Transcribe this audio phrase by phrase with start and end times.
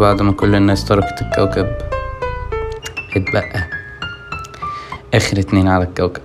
[0.00, 1.66] بعد ما كل الناس تركت الكوكب.
[3.16, 3.68] اتبقى
[5.14, 6.22] آخر اتنين على الكوكب.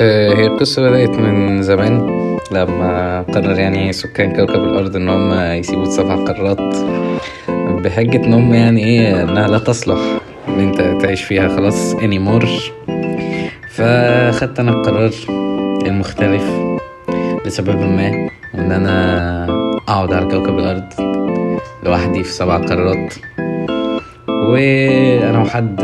[0.00, 2.16] آه، هي القصة بدأت من زمان
[2.52, 6.76] لما قرر يعني سكان كوكب الأرض إن هم يسيبوا السبع قارات.
[7.84, 9.98] بحجة إن هم يعني إيه إنها لا تصلح
[10.48, 12.75] إن أنت تعيش فيها خلاص anymore.
[13.76, 15.10] فخدت أنا القرار
[15.86, 16.44] المختلف
[17.46, 19.44] لسبب ما إن أنا
[19.88, 20.92] أقعد على كوكب الأرض
[21.84, 23.14] لوحدي في سبع قارات
[24.28, 25.82] وأنا وحد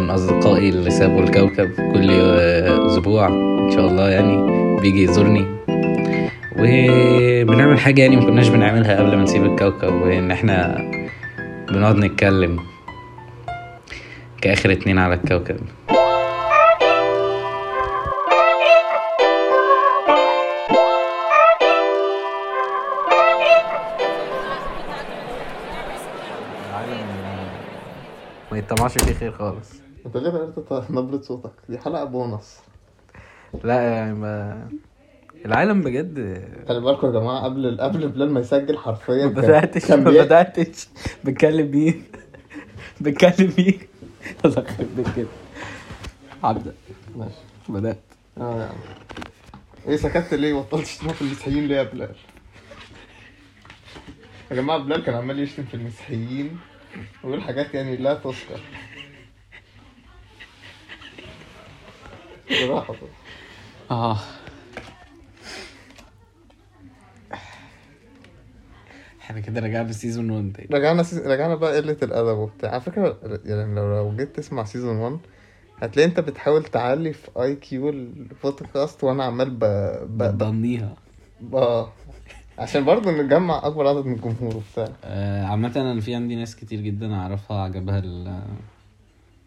[0.00, 2.10] من أصدقائي اللي سابوا الكوكب كل
[2.86, 3.26] أسبوع
[3.66, 4.36] إن شاء الله يعني
[4.80, 5.44] بيجي يزورني.
[6.58, 10.78] وبنعمل حاجة يعني ما كناش بنعملها قبل ما نسيب الكوكب وإن إحنا
[11.70, 12.58] بنقعد نتكلم
[14.40, 15.56] كآخر اتنين على الكوكب.
[28.86, 29.70] ما يطمعش فيه خير خالص.
[30.06, 32.56] انت ليه غيرت نبرة صوتك؟ دي حلقة بونص.
[33.64, 34.68] لا يعني ما
[35.44, 40.10] العالم بجد خلي بالكم يا جماعة قبل قبل بلال ما يسجل حرفيا ما كان ما
[40.10, 40.88] بدأتش.
[41.24, 42.04] بتكلم مين؟
[43.00, 43.78] بتكلم مين؟
[44.44, 45.06] الله يخرب بيت.
[45.16, 45.26] كده
[46.44, 46.74] هبدأ
[47.16, 47.34] ماشي.
[47.68, 48.00] بدأت.
[48.38, 48.76] آه عم.
[49.88, 52.14] إيه سكت ليه؟ بطلت تشتم في المسيحيين ليه يا بلال؟
[54.50, 56.58] يا جماعة بلال كان عمال يشتم في المسيحيين.
[57.24, 58.60] ويقول حاجات يعني لا تذكر.
[62.50, 62.94] براحة.
[63.90, 64.18] آه.
[69.20, 70.68] إحنا كده رجعنا season 1 تاني.
[70.72, 71.18] رجعنا seas...
[71.26, 72.70] رجعنا بقى قلة الأدب وبتاع.
[72.70, 75.18] على فكرة يعني لو لو جيت تسمع season 1
[75.82, 79.58] هتلاقي أنت بتحاول تعلي في IQ ال podcast وأنا عمال ب...
[79.58, 79.64] ب...
[80.18, 80.22] ب...
[80.22, 80.96] بتضنيها
[81.52, 81.92] آه.
[82.58, 84.88] عشان برضه نجمع أكبر عدد من الجمهور وبتاع.
[85.04, 88.42] آه، عامة أنا في عندي ناس كتير جدا أعرفها عجبها ال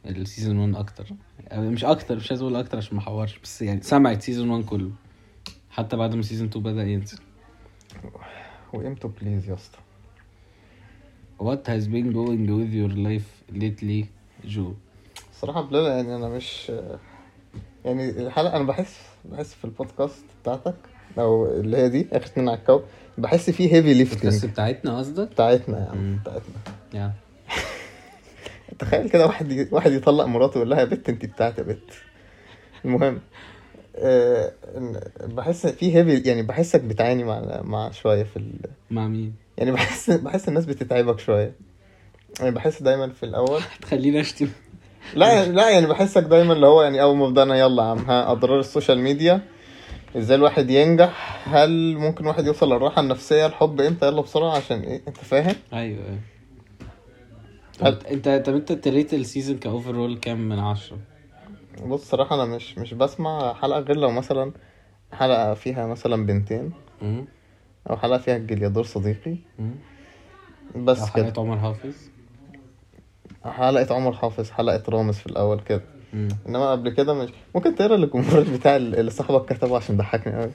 [0.05, 1.07] ال season 1 أكتر.
[1.51, 4.65] أو مش أكتر مش عايز أقول أكتر عشان ما أحورش بس يعني سمعت season 1
[4.65, 4.91] كله.
[5.71, 7.19] حتى بعد ما season 2 بدأ ينزل.
[8.73, 9.77] وامتى please يا أسطى؟
[11.41, 14.05] What has been going with your life lately
[14.45, 14.73] جو
[15.31, 16.71] الصراحة بلال يعني أنا مش
[17.85, 20.75] يعني الحلقة أنا بحس بحس في البودكاست بتاعتك
[21.19, 22.85] أو اللي هي دي آخر اتنين على الكوكب
[23.21, 26.19] بحس فيه heavy بس lifting بتاعتنا قصدك؟ بتاعتنا يعني مم.
[26.21, 26.55] بتاعتنا.
[26.93, 27.11] يا.
[28.79, 31.91] تخيل كده واحد واحد يطلق مراته ويقول لها يا بت انت بتاعت يا بت.
[32.85, 33.19] المهم
[33.95, 34.51] آه،
[35.23, 38.53] بحس في heavy يعني بحسك بتعاني مع مع شوية في ال...
[38.91, 41.53] مع مين؟ يعني بحس بحس الناس بتتعبك شوية.
[42.39, 43.61] يعني بحس دايما في الأول.
[43.79, 44.49] هتخليني أشتم.
[45.15, 48.31] لا لا يعني بحسك دايما اللي هو يعني أول ما بدأنا يلا يا عم ها
[48.31, 49.41] أضرار السوشيال ميديا.
[50.17, 55.01] إزاي الواحد ينجح؟ هل ممكن واحد يوصل للراحة النفسية الحب إمتى؟ يلا بسرعة عشان إيه
[55.07, 56.19] انت فاهم؟ أيوه أيوه.
[57.81, 60.97] هل- انت طب انت ت rate ال season ك overall كام من عشرة؟
[61.85, 64.51] بص صراحة أنا مش مش بسمع حلقة غير لو مثلا
[65.13, 66.71] حلقة فيها مثلا بنتين.
[67.01, 67.25] مم.
[67.89, 69.35] أو حلقة فيها الجليادور صديقي.
[69.59, 71.95] أو بس كده حلقة عمر حافظ.
[73.45, 75.81] حلقة عمر حافظ حلقة رامز في الأول كده.
[76.13, 76.27] مم.
[76.47, 80.51] إنما قبل كده مش ممكن تقرا الجمهور بتاع اللي صاحبك كتبه عشان ضحكني قوي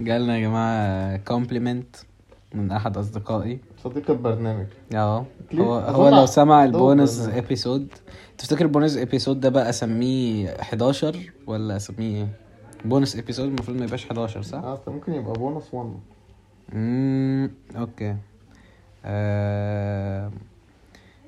[0.00, 1.96] جالنا يا جماعة كومبليمنت
[2.54, 3.58] من أحد أصدقائي.
[3.84, 4.66] صديق البرنامج.
[4.94, 7.28] آه؟ هو هو لو سمع ال bonus.
[7.28, 7.88] episode
[8.38, 12.28] تفتكر ال bonus episode ده بقى أسميه 11 ولا أسميه إيه؟
[12.84, 15.92] bonus episode المفروض ما يبقاش 11 صح؟ آه ممكن يبقى بونص 1
[16.74, 18.16] امم okay.
[19.04, 20.30] آه...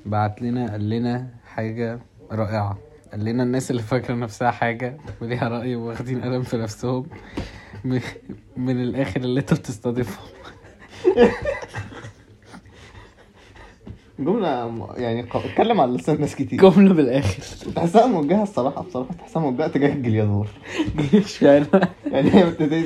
[0.06, 2.00] بعت لنا قال لنا حاجة
[2.32, 2.78] رائعة.
[3.12, 7.06] قال لنا الناس اللي فاكرة نفسها حاجة وليها رأي واخدين قلم في نفسهم
[8.56, 10.28] من, الآخر اللي انت بتستضيفهم.
[14.20, 14.48] جملة
[14.96, 16.60] يعني اتكلم على لسان ناس كتير.
[16.60, 17.42] جملة بالآخر.
[17.76, 20.46] تحسها موجهة الصراحة بصراحة تحسها موجهة تجاه الجليادور
[21.14, 21.66] مش يعني
[22.06, 22.30] يعني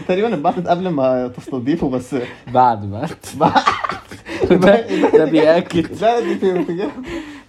[0.09, 2.17] تقريبا اتبعتت قبل ما تستضيفه بس
[2.53, 3.11] بعد بعد.
[4.51, 4.87] ده
[5.19, 6.03] ده, بيأكد.
[6.03, 6.89] لا دي في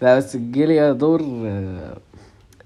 [0.02, 1.98] لا بس الجيليا دور آه،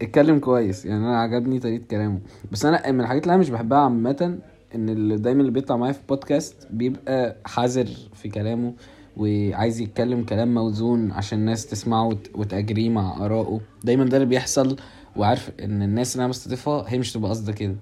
[0.01, 0.86] اتكلم كويس.
[0.86, 2.19] يعني أنا عجبني طريقة كلامه.
[2.51, 4.39] بس أنا من الحاجات اللي أنا مش بحبها عامة
[4.75, 8.74] إن اللي دايما اللي بيطلع معايا في بودكاست بيبقى حذر في كلامه.
[9.19, 13.60] وعايز يتكلم كلام موزون عشان الناس تسمعه وت- وتأجريه مع آرائه.
[13.83, 14.75] دايما ده اللي بيحصل
[15.16, 17.75] وعارف إن الناس اللي أنا مستضيفها هي مش تبقى قصدها كده.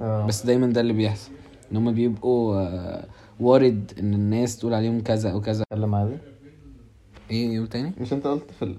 [0.00, 0.26] آه.
[0.26, 1.30] بس دايما ده اللي بيحصل
[1.72, 3.04] إن هم بيبقوا آه،
[3.40, 5.62] وارد إن الناس تقول عليهم كذا أو كذا.
[5.72, 6.16] اتكلم عادي
[7.30, 8.78] إيه يوم تاني مش أنت قلت في ال...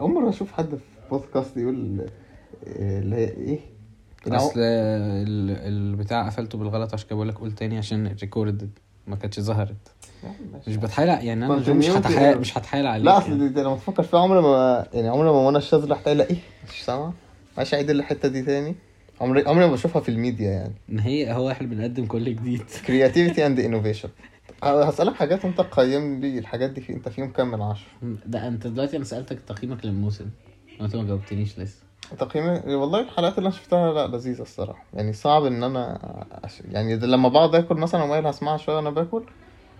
[0.00, 0.80] أول مرة أشوف حد في
[1.10, 2.00] بودكاست يقول
[2.66, 3.58] آه، اللي هي إيه؟
[4.28, 8.70] أصل ال- البتاع قفلته بالغلط عشان كده بقول لك قول تاني عشان recorded
[9.06, 9.76] ما كانتش ظهرت.
[10.68, 12.38] مش بتحايل يعني أنا مش هتحايل.
[12.38, 13.38] مش هتحايل عليك لا أصل يعني.
[13.38, 16.36] دي, دي لما تفكر فيها عمري ما يعني عمري ما منى الشاذلي قايله إيه
[16.72, 17.14] مش سامعه
[17.56, 18.74] معلش عيد الحتة دي تاني.
[19.20, 20.74] عمري عمري ما بشوفها في الميديا يعني.
[20.90, 22.62] إن هي هو إحنا بنقدم كل جديد.
[22.86, 24.08] creativity and innovation
[24.62, 26.38] هسألك حاجات أنت قيم لي.
[26.38, 27.88] الحاجات دي في أنت فيهم كام من عشرة؟
[28.26, 30.26] ده أنت دلوقتي أنا سألتك تقييمك للموسم.
[30.80, 31.82] وأنت ما جاوبتنيش لسه.
[32.18, 34.84] تقييمي والله الحلقات اللي أنا شفتها لا لذيذة الصراحة.
[34.94, 35.98] يعني صعب إن أنا.
[36.70, 39.22] يعني لما بقعد آكل مثلا وقايل هسمعها شوية وأنا باكل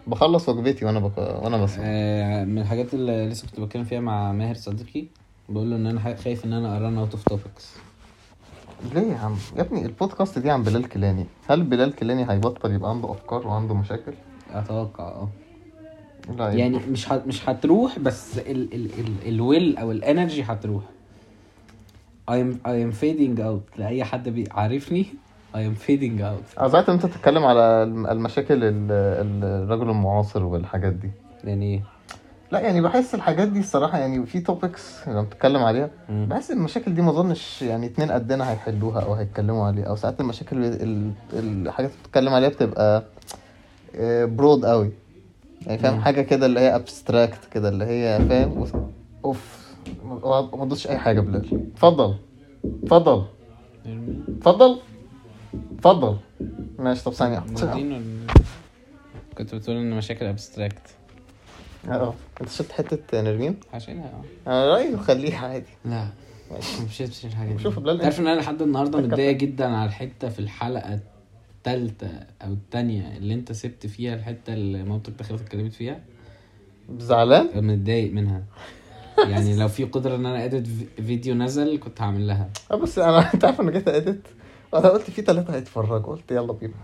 [0.06, 1.19] بخلص وجبتي وأنا بك...
[1.19, 5.05] وأنا بسمع آه من الحاجات اللي لسه كنت بتكلم فيها مع ماهر صديقي
[5.49, 7.76] بقول له إن أنا خايف إن أنا ا run out of topics
[8.94, 12.91] ليه يا عم؟ يا ابني البودكاست دي عن بلال كيلاني هل بلال كيلاني هيبطل يبقى
[12.91, 14.12] عنده أفكار وعنده مشاكل؟
[14.53, 15.29] أتوقع آه.
[16.38, 17.23] لا يعني مش ه...
[17.26, 20.82] مش هتروح بس ال ال ال ال will أو ال energy هتروح.
[22.31, 25.06] I'm I am fading out لأي حد بيعرفني
[25.56, 26.58] I am fading out.
[26.61, 31.11] عايزك أنت تتكلم على الم- المشاكل ال- ال- الرجل المعاصر والحاجات دي.
[31.44, 31.82] يعني إيه؟
[32.53, 35.91] لا يعني بحس الحاجات دي الصراحة يعني في topics لما بتتكلم عليها.
[36.08, 36.26] مم.
[36.31, 39.85] بحس المشاكل دي ما أظنش يعني اتنين قدنا هيحلوها أو هيتكلموا عليها.
[39.85, 43.05] أو ساعات المشاكل ال- الحاجات اللي بتتكلم عليها بتبقى
[44.26, 44.91] broad قوي
[45.67, 46.00] يعني فاهم؟ مم.
[46.00, 48.73] حاجة كده اللي هي abstract كده اللي هي فاهم؟ وس-
[49.25, 49.67] أوف
[50.05, 52.14] ما تدوش أي حاجة بلال اتفضل.
[52.82, 53.25] اتفضل.
[54.29, 54.79] اتفضل.
[55.79, 56.17] اتفضل.
[56.79, 57.43] ماشي طب ثانية
[59.38, 60.82] كنت بتقول إن مشاكل abstract
[61.88, 64.05] آه أنت شفت حتة نرمين؟ هشيلها
[64.47, 64.50] آه.
[64.50, 65.67] أنا رأيي خليها عادي.
[65.85, 66.08] لا
[66.53, 66.82] ماشي.
[66.85, 67.62] مش شفتش الحاجة دي.
[67.62, 68.99] شوف بلال تعرف إن أنا لحد النهارده.
[68.99, 71.00] متضايق جدا على الحتة في الحلقة
[71.59, 72.11] التالتة
[72.43, 76.00] أو التانية اللي أنت سبت فيها الحتة اللي مامتك دخلت اتكلمت فيها؟
[76.99, 78.43] زعلان؟ متضايق منها.
[79.19, 80.67] يعني لو في قدرة إن أنا edit
[81.06, 82.50] فيديو نزل كنت هعمل لها.
[82.73, 84.20] آه بس أنا انت عارف أنا جيت edit
[84.78, 86.75] أنا قلت في ثلاثة هيتفرجوا قلت يلا بينا.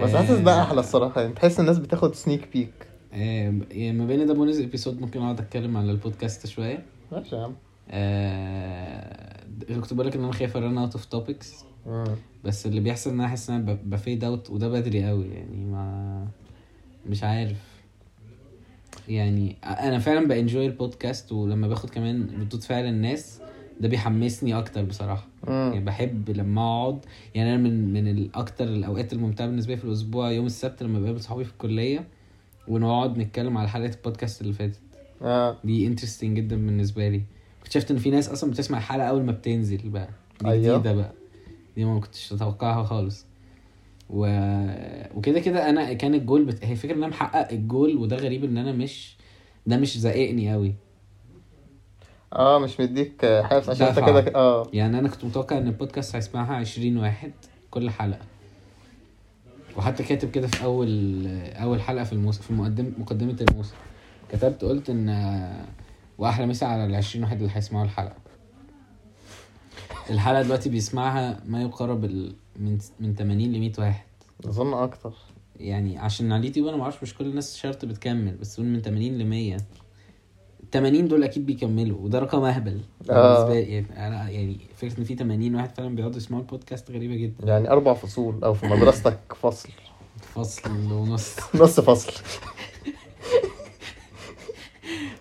[0.00, 0.18] بس آه.
[0.18, 4.34] حاسس ده أحلى الصراحة يعني تحس الناس بتاخد sneak peek آه، يعني ما بين ده
[4.34, 6.84] bonus episode ممكن أقعد أتكلم على البودكاست شوية.
[7.12, 7.54] ماشي يا عم.
[7.90, 9.44] آه
[9.80, 11.64] كنت بقول لك إن أنا خايف أ run out of topics.
[12.44, 15.64] بس اللي بيحصل إن أنا أحس إن أنا ب fade out وده بدري قوي يعني
[15.64, 16.26] ما
[17.06, 17.74] مش عارف.
[19.08, 23.40] يعني أنا فعلا ب enjoy البودكاست ولما باخد كمان ردود فعل الناس
[23.80, 25.26] ده بيحمسني أكتر بصراحة.
[25.48, 25.84] يعني مم.
[25.84, 26.98] بحب لما أقعد
[27.34, 31.20] يعني أنا من من الأكتر الأوقات الممتعة بالنسبة لي في الأسبوع يوم السبت لما بقابل
[31.20, 32.08] صحابي في الكلية
[32.68, 34.80] ونقعد نتكلم على حلقة البودكاست اللي فاتت.
[35.22, 35.56] آه.
[35.64, 37.22] دي interesting جدا بالنسبة لي.
[37.62, 40.08] اكتشفت إن في ناس أصلا بتسمع الحلقة أول ما بتنزل بقى.
[40.40, 40.74] دي أيوه.
[40.78, 41.12] جديدة بقى.
[41.76, 43.26] دي ما كنتش أتوقعها خالص.
[44.10, 44.26] و...
[45.14, 46.64] وكده كده أنا كان الجول بت...
[46.64, 49.16] هي فكرة إن أنا محقق الجول وده غريب إن أنا مش
[49.66, 50.74] ده مش زاققني قوي
[52.36, 53.98] آه مش مديك حافز عشان انت.
[53.98, 54.66] كده آه.
[54.72, 57.32] يعني أنا كنت متوقع إن البودكاست هيسمعها 20 واحد
[57.70, 58.20] كل حلقة.
[59.76, 61.26] وحتى كاتب كده في أول
[61.56, 63.74] أول حلقة في الموسم في مقدم مقدمة الموسم.
[64.32, 65.08] كتبت قلت إن
[66.18, 68.16] وأحلى مسا على ال 20 واحد اللي هيسمعوا الحلقة.
[70.10, 72.04] الحلقة دلوقتي بيسمعها ما يقارب.
[72.56, 74.04] من من 80 ل 100 واحد.
[74.46, 75.12] أظن أكتر.
[75.60, 78.82] يعني عشان على اليوتيوب أنا ما أعرفش مش كل الناس شرط بتكمل بس قول من
[78.82, 79.56] 80 ل 100
[80.74, 83.34] 80 دول أكيد بيكملوا وده رقم أهبل آه.
[83.34, 83.72] بالنسبة لي.
[83.74, 87.46] يعني أنا يعني فكرة إن في 80 واحد فعلا بيقعدوا يسمعوا البودكاست غريبة جدا.
[87.46, 89.68] يعني أربع فصول أو في مدرستك فصل.
[90.34, 91.36] فصل ونص.
[91.62, 92.12] نص فصل.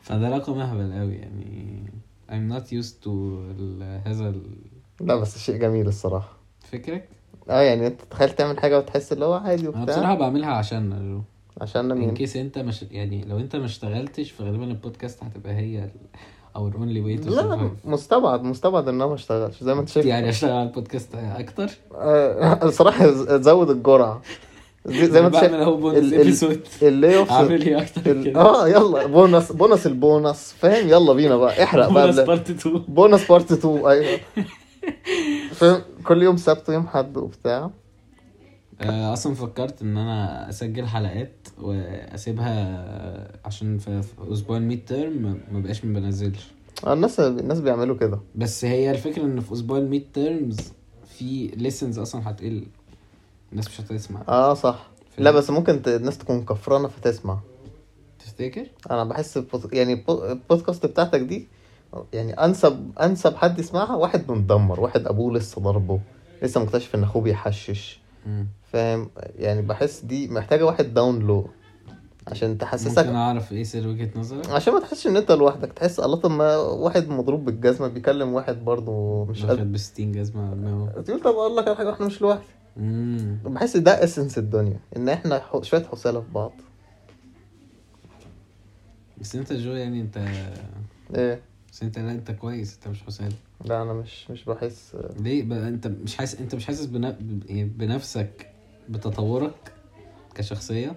[0.01, 1.83] فده رقم أهبل قوي يعني.
[2.29, 3.09] I'm not used to
[4.07, 4.57] هذا ال-
[5.01, 6.37] لا بس شيء جميل الصراحة.
[6.59, 7.09] فكرك؟
[7.49, 11.23] آه يعني أنت تخيل تعمل حاجة وتحس اللي هو عادي أنا بصراحة وبتاع بعملها عشان
[11.61, 15.89] عشان ان مين كيس أنت مش يعني لو أنت ما اشتغلتش فغالبا البودكاست هتبقى هي
[16.55, 20.05] اور اونلي واي تو لا مستبعد مستبعد إن أنا ما اشتغلش زي ما أنت شايف.
[20.05, 24.21] يعني أشتغل على البودكاست أكتر؟ آه، الصراحة ز- زود الجرعة.
[24.85, 25.53] زي ما أنت شايف.
[25.53, 30.51] أهو bonus episode اللي اعمل إيه أكتر كده؟ آه يلا bonus bonus ال bonus.
[30.53, 34.19] فاهم؟ يلا بينا بقى احرق بقى بونس بلا- part 2 bonus part 2 أيوه.
[35.53, 37.57] فاهم؟ كل يوم سبت ويوم حد وبتاع.
[37.57, 37.71] آه،
[38.81, 45.99] أصلا فكرت ان أنا اسجل حلقات واسيبها عشان في أسبوع ال midterm ما بقاش ما
[45.99, 46.51] بنزلش.
[46.85, 48.19] آه، الناس الناس بيعملوا كده.
[48.35, 50.57] بس هي الفكرة ان في أسبوع ال midterms
[51.17, 52.65] في listens أصلا هتقل.
[53.51, 54.21] الناس مش هتسمع.
[54.27, 54.87] آه صح.
[55.17, 57.39] لا بس ممكن ت- الناس تكون كفرانة فتسمع.
[58.19, 61.47] تفتكر؟ أنا بحس البود- يعني البو- البودكاست بتاعتك دي
[62.13, 65.99] يعني انسب أنسب حد يسمعها واحد متدمر واحد أبوه لسه ضربه
[66.43, 67.99] لسه مكتشف إن أخوه بيحشش.
[68.73, 71.49] فاهم؟ يعني بحس دي محتاجة واحد down low
[72.27, 75.99] عشان تحسسك ممكن أعرف إيه سر وجهة نظرك؟ عشان ما تحسش إن أنت لوحدك تحس
[75.99, 80.55] الله طب ما واحد مضروب بالجزمة بيكلم واحد برضه مش قادر ب 60 جزمة على
[80.55, 81.01] دماغه.
[81.01, 82.43] تقول طب أقول لك على حاجة إحنا مش لوحدي.
[83.45, 86.53] بحس ده essence الدنيا إن إحنا شوية حثالة في بعض.
[89.21, 90.17] بس أنت جو يعني انت
[91.15, 93.29] إيه؟ بس أنت لا أنت كويس أنت مش حسين
[93.65, 96.89] لا أنا مش مش بحس ليه بقى؟ أنت مش حاسس أنت مش حاسس
[97.45, 98.52] يعني بنفسك
[98.89, 99.71] بتطورك
[100.35, 100.95] كشخصية؟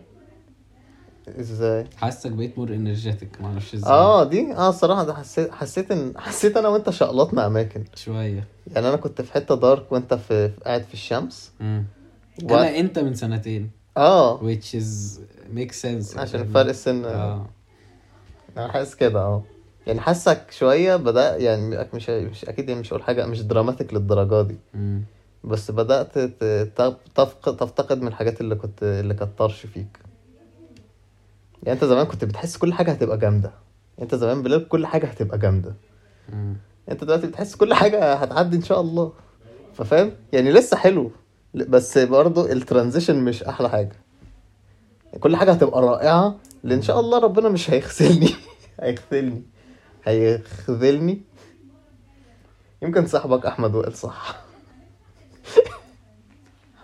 [1.41, 3.93] إزاي؟ حاسسك بقيت more energetic معرفش إزاي.
[3.93, 7.85] آه دي آه الصراحة ده حسيت حسيت إن حسيت أنا وأنت شقلطنا أماكن.
[7.95, 8.45] شوية.
[8.75, 11.51] يعني أنا كنت في حتة dark وأنت في قاعد في الشمس.
[11.61, 11.85] امم
[12.45, 12.55] و...
[12.55, 13.71] أنا أنت من سنتين.
[13.97, 14.39] آه.
[14.41, 15.19] Which is
[15.57, 16.19] make sense.
[16.19, 17.05] عشان فرق السن.
[17.05, 17.47] آه.
[18.57, 19.43] أنا حاسس كده آه.
[19.87, 24.43] يعني حاسك شوية بدأ يعني مش مش أكيد يعني مش هقول حاجة مش dramatic للدرجة
[24.43, 24.57] دي.
[24.75, 25.03] امم
[25.47, 29.99] بس بدأت ت- تف- تفقد تفتقد من الحاجات اللي كنت اللي كانت طرش فيك.
[31.63, 33.53] يعني انت زمان كنت بتحس كل حاجة هتبقى جامدة.
[34.03, 35.75] انت زمان بلاد كل حاجة هتبقى جامدة.
[36.91, 39.13] انت دلوقتي بتحس كل حاجة هتعدي إن شاء الله.
[39.75, 41.11] ففاهم؟ يعني لسه حلو.
[41.55, 43.97] بس برضه الترانزيشن مش أحلى حاجة.
[45.21, 48.31] كل حاجة هتبقى رائعة لأن شاء الله ربنا مش هيغسلني.
[48.81, 49.43] هيغسلني.
[50.05, 51.23] هيخذلني
[52.83, 54.46] يمكن صاحبك أحمد وائل صح.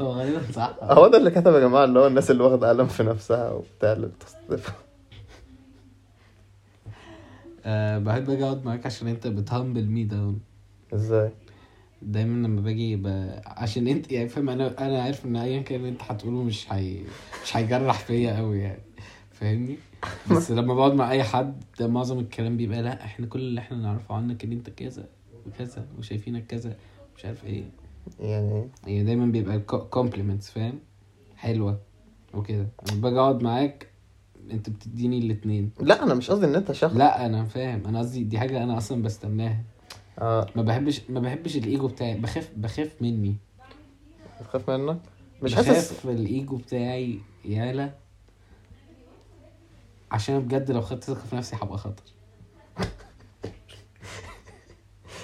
[0.01, 0.77] هو غالبا صح.
[0.83, 3.93] هو ده اللي كتب يا جماعة اللي هو الناس اللي واخدة قلم في نفسها وبتاع
[3.93, 4.73] اللي بتصطف
[7.65, 10.41] أه بحب أجي أقعد معاك عشان أنت بتهمبل مي داون
[10.95, 11.31] إزاي؟
[12.03, 13.07] دايما لما باجي ب...
[13.47, 17.01] عشان أنت يعني فاهم أنا أنا عارف إن ايا كان أنت هتقوله مش هي...
[17.45, 18.83] مش هيجرح فيا قوي يعني.
[19.33, 19.77] فاهمني؟
[20.31, 23.77] بس لما بقعد مع أي حد ده معظم الكلام بيبقى لأ إحنا كل اللي إحنا
[23.79, 25.05] نعرفه عنك إن أنت كذا
[25.47, 26.77] وكذا وشايفينك كذا
[27.17, 27.65] مش عارف إيه.
[28.21, 29.59] يعني يعني دايما بيبقى
[29.91, 30.79] compliments فاهم؟
[31.37, 31.81] حلوة
[32.35, 32.69] وكده.
[32.91, 33.87] لما باجي أقعد معاك
[34.51, 35.71] أنت بتديني الاتنين.
[35.81, 36.95] لا أنا مش قصدي إن أنت شخص.
[36.95, 37.87] لا أنا فاهم.
[37.87, 39.63] أنا قصدي دي حاجة أنا أصلا بستناها.
[40.19, 40.47] آه.
[40.57, 42.15] ما بحبش ما بحبش الإيجو بتاعي.
[42.15, 43.37] بخاف بخاف مني.
[44.41, 44.99] بتخاف منك؟
[45.43, 47.95] مش حاسس؟ بخاف الإيجو بتاعي يالا.
[50.11, 52.03] عشان بجد لو خدت ثقة في نفسي هبقى خطر.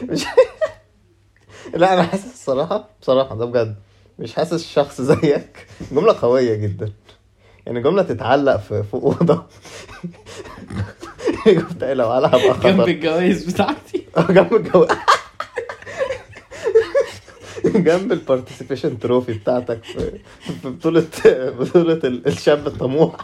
[0.10, 0.24] مش
[1.74, 3.76] لا أنا حاسس الصراحة بصراحة ده بجد
[4.18, 5.66] مش حاسس شخص زيك.
[5.92, 6.92] جملة قوية جدا.
[7.66, 9.44] يعني جملة تتعلق في فوق أوضة.
[11.46, 14.04] جبت لو على هبقى جنب خطر الجوائز بتاعتي.
[14.16, 14.86] آه، جنب الجو
[17.64, 20.18] جنب ال participation trophy بتاعتك في
[20.62, 21.06] في بطولة
[21.60, 23.16] بطولة ال- الشاب الطموح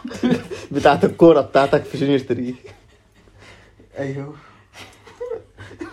[0.71, 2.53] بتاعت الكورة بتاعتك في junior 3
[3.99, 4.33] أيوه.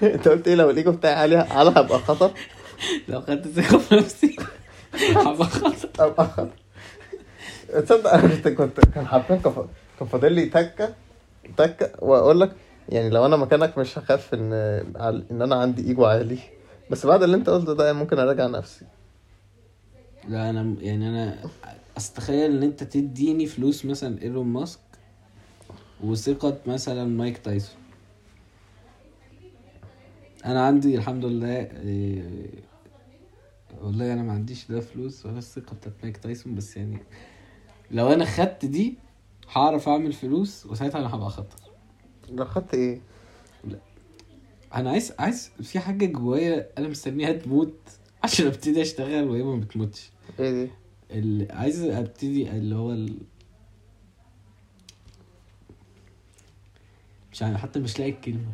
[0.03, 2.31] انت قلت إيه لو الايجو بتاعي عالي على هبقى خطر.
[3.09, 4.37] لو خدت ثقة في نفسي
[5.17, 5.89] هبقى خطر.
[5.99, 6.49] ابقى خطر.
[7.83, 9.69] تصدق أنا كنت كنت كان حرفيا كان فا-
[9.99, 10.95] كان فاضل لي تكة
[11.57, 12.53] تكة واقول لك
[12.89, 14.53] يعني لو أنا مكانك مش هخاف إن
[15.31, 16.39] إن أنا عندي إيجو عالي.
[16.91, 18.85] بس بعد اللي أنت قلته ده ممكن أراجع نفسي.
[20.29, 21.39] لا أنا يعني أنا
[21.97, 24.79] أستخيل إن أنت تديني فلوس مثلا إيلون ماسك
[26.05, 27.77] وثقة مثلا مايك تايسون.
[30.45, 32.49] أنا عندي الحمد لله إيه،
[33.81, 36.99] والله أنا ما عنديش لا فلوس ولا الثقة بتاعت مايك تايسون بس يعني
[37.91, 38.99] لو أنا خدت دي
[39.53, 41.57] هعرف اعمل فلوس وساعتها أنا هبقى خطر.
[42.31, 43.01] لو خدت إيه؟
[44.75, 47.75] أنا عايز عايز في حاجة جوايا أنا مستنيها تموت
[48.25, 50.11] عشان ابتدي اشتغل وهي ما بتموتش.
[50.41, 50.71] إيه دي؟
[51.11, 53.19] اللي عايز ابتدي اللي هو ال...
[57.33, 58.53] مش عارف حتى مش لاقي الكلمة.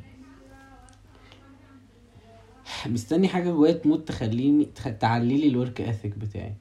[2.87, 4.88] مستني حاجة جوايا تموت تخليني تخ...
[5.00, 6.54] تعلي لي الورك اثيك بتاعي.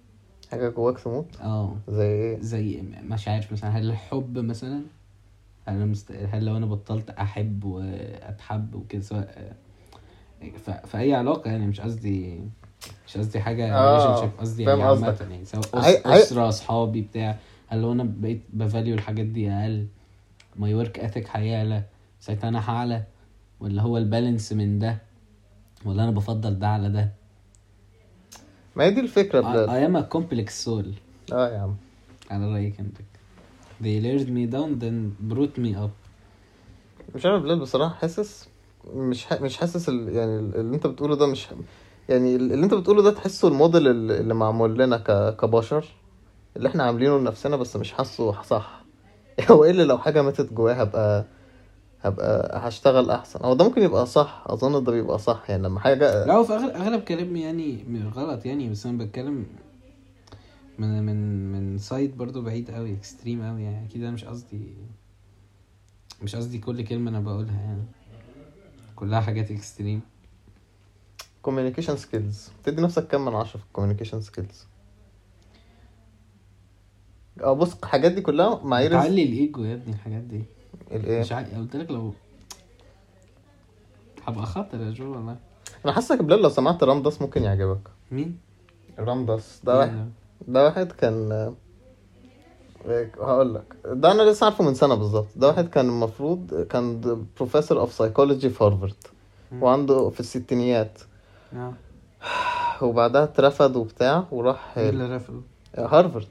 [0.52, 1.76] حاجة جواك تموت؟ آه.
[1.88, 4.82] زي إيه؟ زي مش عارف مثلا هل الحب مثلا؟
[5.68, 6.12] هل أنا مست...
[6.12, 9.56] هل لو أنا بطلت أحب وأتحب وكده سواء
[10.66, 10.70] ف...
[10.70, 12.40] في أي علاقة يعني مش قصدي
[13.08, 15.22] مش قصدي حاجة آه، relationship قصدي يعني قصدك.
[15.22, 16.06] يعني سواء أس...
[16.06, 19.88] أسرة أصحابي بتاع هل لو أنا بقيت ب value الحاجات دي أقل؟
[20.56, 21.84] my work ethic هيعلى؟
[22.20, 23.04] ساعتها أنا هعلى؟
[23.60, 24.98] ولا هو ال balance من ده؟
[25.86, 27.12] ولا أنا بفضل ده على ده.
[28.76, 29.70] ما هي دي الفكرة بجد.
[29.70, 30.86] I am a complex soul.
[31.34, 31.76] آه يا عم.
[32.32, 33.08] على رأي كندريك
[33.82, 35.92] they lured me down then brought me up.
[37.16, 38.48] مش عارف بلال بصراحة حاسس
[38.94, 39.42] مش ح...
[39.42, 40.16] مش حاسس ال...
[40.16, 41.48] يعني اللي أنت بتقوله ده مش
[42.10, 45.36] يعني اللي أنت بتقوله ده تحسه الموديل اللي معمول لنا ك...
[45.36, 45.86] كبشر
[46.58, 48.84] اللي إحنا عاملينه لنفسنا بس مش حاسه صح.
[49.52, 51.26] هو إيه اللي لو حاجة ماتت جوايا هبقى
[52.02, 53.40] هبقى هشتغل أحسن.
[53.46, 54.44] هو ده ممكن يبقى صح.
[54.48, 57.84] أظن ده بيبقى صح يعني لما حاجة لا هو في أغلب, أغلب كلامي يعني
[58.16, 59.46] غلط يعني بس أنا بتكلم
[60.80, 63.86] من من من side برضو بعيد قوي extreme قوي يعني.
[63.86, 64.74] أكيد أنا مش قصدي
[66.22, 67.84] مش قصدي كل كلمة أنا بقولها يعني.
[68.96, 70.02] كلها حاجات extreme
[71.42, 74.66] communication skills تدي نفسك كام من عشرة في ال communication skills
[77.44, 80.44] آه بص الحاجات دي كلها معايير تعلي الإيجو يا ابني الحاجات دي.
[80.92, 82.14] الإيه؟ مش عارف قلت لك لو
[84.26, 85.36] هبقى خطر يا جو والله.
[85.86, 87.80] أنا حاسك بلال لو سمعت رامداس ممكن يعجبك.
[88.12, 88.38] مين؟
[89.00, 90.12] رامداس ده واحد
[90.48, 91.54] ده؟ واحد كان
[93.22, 93.76] هقول لك.
[93.86, 95.28] ده أنا لسه عارفه من سنة بالظبط.
[95.36, 97.02] ده واحد كان المفروض كان
[97.38, 98.94] professor of psychology في هارفارد
[99.52, 99.64] مم.
[99.64, 101.00] وعنده في الستينيات.
[101.54, 101.74] آه.
[102.82, 105.42] وبعدها اترفد وبتاع وراح إيه اللي رفده؟
[105.78, 106.28] هارفارد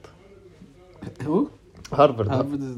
[1.25, 1.47] هو؟
[1.93, 2.75] هارفارد هارفرد ده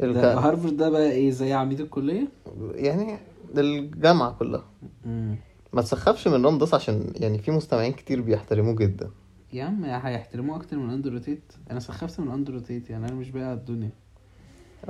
[0.00, 2.28] الك- هارفرد ده بقى إيه زي عميد الكلية؟
[2.74, 3.18] يعني
[3.58, 4.64] الجامعة كلها.
[5.06, 5.36] امم
[5.72, 9.10] ما تسخفش من رامداس عشان يعني في مستمعين كتير بيحترموه جدا.
[9.52, 13.30] يا عم هيحترموه أكتر من أندرو تيت أنا سخفت من أندرو تيت يعني أنا مش
[13.30, 13.90] باقي على الدنيا.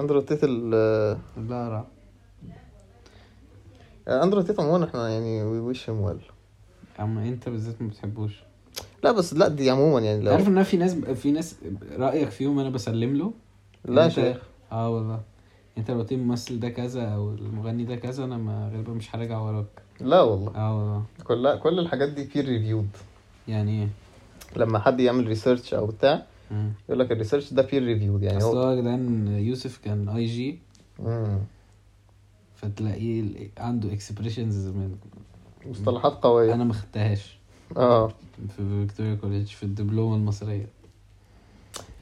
[0.01, 0.71] أندرو تيت ال
[1.49, 1.87] لا ارى
[4.09, 6.21] أندرو تيت عموما إحنا يعني we wish him well
[6.99, 8.43] عم أنت بالذات ما بتحبوش.
[9.05, 11.57] لا بس لا دي عموما يعني لو عارف إن في ناس في ناس
[11.97, 13.33] رأيك فيهم أنا بسلم له؟
[13.85, 14.43] لا يا أنت- شيخ.
[14.73, 15.21] آه والله.
[15.79, 19.17] انت لو قلت لي الممثل ده كذا أو المغني ده كذا أنا ما غالبا مش
[19.17, 19.83] هرجع وراك.
[20.01, 20.55] لا والله.
[20.57, 21.05] آه والله.
[21.25, 22.89] كل كل الحاجات دي peer reviewed
[23.49, 23.89] يعني إيه؟
[24.57, 26.27] لما حد يعمل research أو بتاع.
[26.89, 30.59] يقول لك ال research ده peer reviewed يعني اصل هو جدعان يوسف كان IG.
[32.57, 34.97] فتلاقيه عنده expressions من
[35.67, 36.55] مصطلحات قوية.
[36.55, 37.39] أنا ما خدتهاش.
[37.77, 38.09] آه.
[38.57, 40.67] في فيكتوريا كوليدج في الدبلومة المصرية.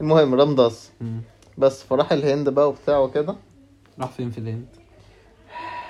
[0.01, 0.91] المهم رمضاس.
[1.01, 1.21] مم.
[1.57, 3.35] بس فراح الهند بقى وبتاع وكده.
[3.99, 4.65] راح فين في الهند؟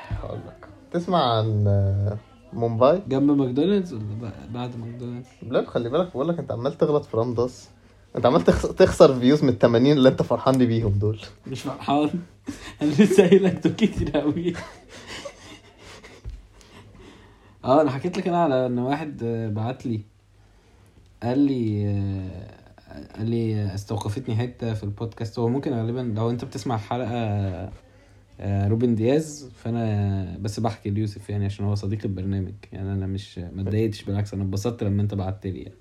[0.09, 0.67] هقول لك.
[0.91, 2.17] تسمع عن آه،
[2.53, 7.17] مومباي؟ جنب ماكدونالدز ولا بعد ماكدونالدز؟ بلال خلي بالك بقول لك انت عمال تغلط في
[7.17, 7.69] رمضاس
[8.15, 11.19] انت عمال تخس- تخسر views من ال 80 اللي انت فرحان بيهم دول.
[11.47, 12.09] مش فرحان.
[12.81, 14.53] أنا لسه قايل لك دول كتير قوي.
[17.65, 20.01] آه أنا حكيت لك أنا على ان واحد آه، بعت لي
[21.23, 21.83] قال لي
[23.17, 25.39] قال لي استوقفتني حتة في البودكاست.
[25.39, 27.17] هو ممكن غالبا لو أنت بتسمع الحلقة
[28.39, 32.53] آه، روبن دياز فأنا بس بحكي ليوسف يعني عشان هو صديق البرنامج.
[32.73, 35.75] يعني أنا مش ما اتضايقتش بالعكس أنا اتبسطت لما أنت بعت لي يعني.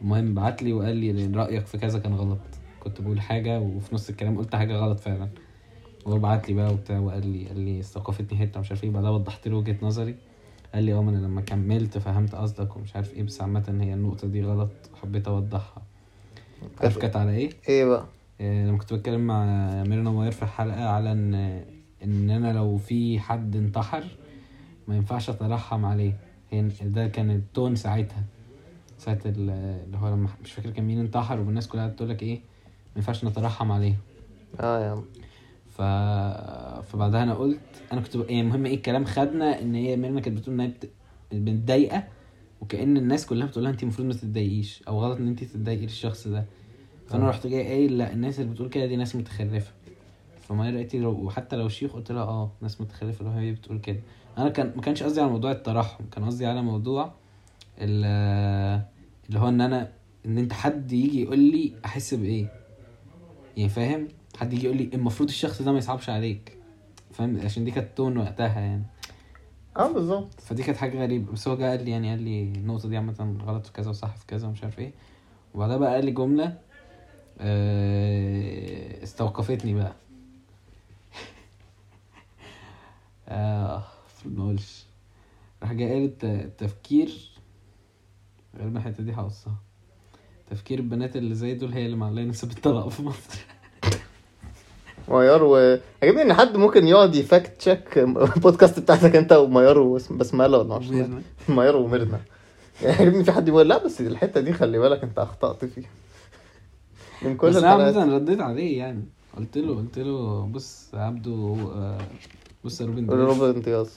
[0.00, 2.38] المهم بعت لي وقال لي رأيك في كذا كان غلط.
[2.80, 5.28] كنت بقول حاجة وفي نص الكلام قلت حاجة غلط فعلا.
[6.06, 8.90] هو بعت لي بقى وبتاع وقال لي قال لي استوقفتني حتة مش عارف إيه.
[8.90, 10.14] بعدها وضحت له وجهة نظري.
[10.74, 13.22] قال لي آه أنا لما كملت فهمت قصدك ومش عارف إيه.
[13.22, 14.70] بس عامة هي النقطة دي غلط
[15.02, 15.82] حبيت أوضحها.
[16.80, 18.04] عارف كانت على إيه؟ إيه بقى؟
[18.40, 19.44] آه، لما كنت بتكلم مع
[19.82, 21.34] ميرنا ماير في الحلقة على ان
[22.04, 24.04] إن أنا لو في حد انتحر
[24.88, 26.16] ما ينفعش أترحم عليه.
[26.50, 28.24] هي ده كان التون ساعتها
[28.98, 29.50] ساعة ال-
[29.86, 33.24] اللي هو لما مش فاكر كان مين انتحر والناس كلها بتقول لك إيه ما ينفعش
[33.24, 33.94] نترحم عليه.
[34.60, 35.04] آه يا عم.
[35.70, 35.82] ف...
[36.86, 37.60] فبعدها أنا قلت
[37.92, 38.20] أنا كنت ب...
[38.20, 40.90] يعني المهم إيه الكلام خدنا إن هي ميرنا كانت بتقول ان هي بت...
[41.32, 42.04] متضايقة
[42.62, 46.28] وكأن الناس كلها بتقول لها انت المفروض ما تتضايقيش أو غلط إن انت تتضايقي للشخص
[46.28, 46.44] ده.
[47.06, 47.28] فأنا.
[47.28, 49.72] رحت جاي قايل لا الناس اللي بتقول كده دي ناس متخلفه
[50.48, 54.00] فما لي لو وحتى لو شيخ قلت لها آه ناس متخلفه لو هي بتقول كده.
[54.38, 57.12] أنا كان ما كانش قصدي على موضوع الترحم كان قصدي على موضوع
[57.78, 58.82] ال-
[59.28, 59.92] اللي هو إن أنا
[60.26, 62.46] إن أنت حد يجي يقول لي أحس بإيه.
[63.56, 66.56] يعني فاهم؟ حد يجي يقول لي المفروض الشخص ده ما يصعبش عليك.
[67.12, 68.82] فاهم؟ عشان دي كانت تون وقتها يعني.
[69.76, 70.40] آه بالظبط.
[70.40, 71.32] فدي كانت حاجة غريبة.
[71.32, 74.16] بس هو جه قال لي يعني قال لي النقطة دي عامة غلط في كذا وصح
[74.16, 74.92] في كذا ومش عارف إيه.
[75.54, 76.58] وبعدها بقى قال لي جملة
[77.40, 79.92] آه، استوقفتني بقى.
[83.28, 83.82] آه
[84.24, 84.84] ما اقولش
[85.62, 87.30] راح جاي قال الت- التفكير
[88.58, 89.54] غالبا الحتة دي هقصها
[90.50, 93.38] تفكير البنات اللي زي دول هي اللي معلقة نفسها بالطلاق في مصر.
[95.08, 100.58] ميار و عجبني إن حد ممكن يقعد ي fact check البودكاست بتاعتك أنت وميار وبسمله
[100.58, 100.88] ولا معرفش.
[101.48, 102.20] ميار وميرنا.
[102.82, 105.88] عجبني في حد يقول لا بس الحتة دي خلي بالك أنت أخطأت فيها.
[107.22, 109.04] من كل بس أنا رديت عليه يعني.
[109.36, 111.56] قلت له قلت له بص عبده
[112.64, 113.90] بص يا روبن روبن امتياز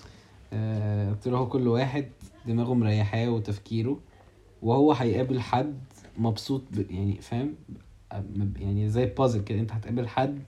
[0.54, 2.06] آه، قلت له هو كل واحد
[2.48, 4.00] دماغه مريحاه وتفكيره
[4.62, 5.80] وهو هيقابل حد
[6.18, 6.62] مبسوط.
[6.90, 7.56] يعني فاهم؟
[8.60, 10.40] يعني زي بازل كده أنت هتقابل حد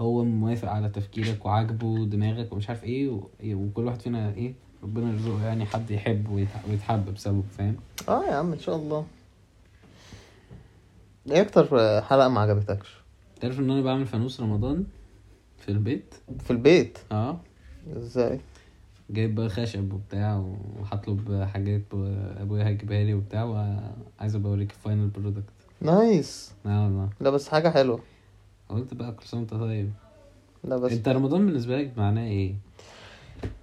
[0.00, 3.28] هو موافق على تفكيرك وعاجبه دماغك ومش عارف إيه و...
[3.44, 6.68] وكل واحد فينا إيه ربنا يرزقه يعني حد يحب ويتح...
[6.70, 7.76] ويتحب بسببه فاهم؟
[8.08, 9.06] آه يا عم ان شاء الله.
[11.30, 11.66] إيه أكتر
[12.02, 12.94] حلقة ما عجبتكش؟
[13.40, 14.84] تعرف ان أنا بعمل فانوس رمضان
[15.58, 17.40] في البيت؟ في البيت؟ آه.
[17.96, 18.40] إزاي؟
[19.10, 20.44] جايب بقى خشب وبتاع
[20.80, 21.82] وهطلب حاجات
[22.40, 25.44] ابويا هيجيبها لي وبتاع وعايز ابقى اوريك ال final product
[25.80, 26.52] nice.
[26.66, 27.08] آه والله.
[27.20, 28.00] لا بس حاجة حلوة.
[28.68, 29.92] قلت بقى وانت طيب.
[30.64, 32.54] لا بس انت رمضان بالنسبة لك معناه إيه؟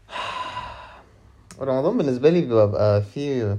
[1.62, 3.58] رمضان بالنسبة لي بيبقى فيه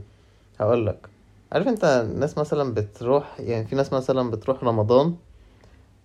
[0.61, 1.09] هقول لك
[1.53, 5.15] عارف انت الناس مثلا بتروح يعني في ناس مثلا بتروح رمضان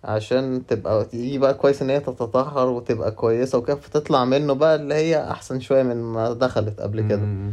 [0.04, 4.94] عشان تبقى تيجي بقى كويس إن هي تتطهر وتبقى كويسة وكده فتطلع منه بقى اللي
[4.94, 7.52] هي أحسن شوية من ما دخلت قبل كده.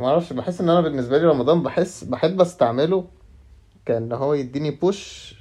[0.00, 3.04] أعرفش بحس إن أنا بالنسبة لي رمضان بحس بحب أستعمله
[3.86, 5.34] كأن هو يديني push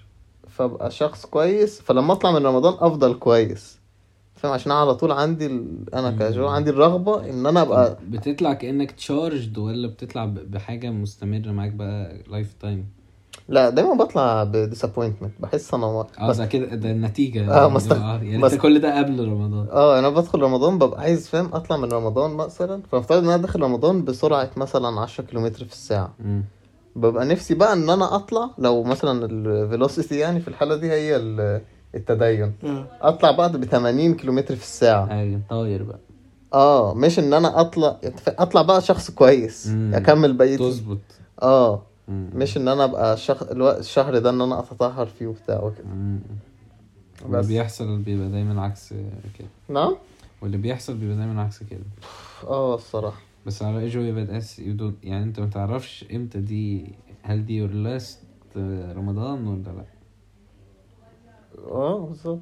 [0.57, 3.77] فابقى شخص كويس فلما أطلع من رمضان أفضل كويس
[4.35, 5.93] فاهم عشان أنا على طول عندي ال...
[5.93, 6.11] أنا.
[6.11, 12.17] كجو عندي الرغبة إن أنا أبقى بتطلع كأنك charged ولا بتطلع بحاجة مستمرة معاك بقى
[12.27, 12.85] lifetime؟
[13.49, 15.85] لا دايما بطلع ب disappointment بحس أنا
[16.19, 19.67] آه بس ده كده ده النتيجة آه، مست- آه، يعني انت كل ده قبل رمضان
[19.71, 23.61] آه أنا بدخل رمضان ببقى عايز فاهم أطلع من رمضان مثلا فافترض إن أنا داخل
[23.61, 26.43] رمضان بسرعة مثلا 10 كيلومتر في الساعة مم.
[26.97, 31.61] ببقى نفسي بقى إن أنا أطلع لو مثلا الفيلوسيتي يعني في الحالة دي هي ال-
[31.95, 32.53] التدين.
[33.01, 35.11] أطلع بقى ب 80 كيلومتر في الساعة.
[35.11, 35.99] أيوه طاير بقى.
[36.53, 39.91] آه مش إن أنا أطلع أطلع بقى شخص كويس مم.
[39.95, 40.97] أكمل بقية تظبط.
[41.41, 42.29] آه مم.
[42.33, 43.43] مش إن أنا أبقى شخ...
[43.43, 45.85] الوقت الشهر ده إن أنا أتطهر فيه وبتاع وكده.
[47.29, 47.45] بس.
[47.45, 48.93] بيحصل بيبقى دايما عكس
[49.39, 49.47] كده.
[49.69, 49.95] نعم؟
[50.41, 51.79] واللي بيحصل بيبقى دايما عكس كده.
[52.47, 53.21] آه الصراحة.
[53.47, 57.69] بس على ايجو يبقى تأس يدو يعني أنت ما تعرفش إمتى دي هل دي your
[57.69, 58.19] last
[58.95, 59.85] رمضان ولا لأ؟
[61.71, 62.39] آه بالظبط.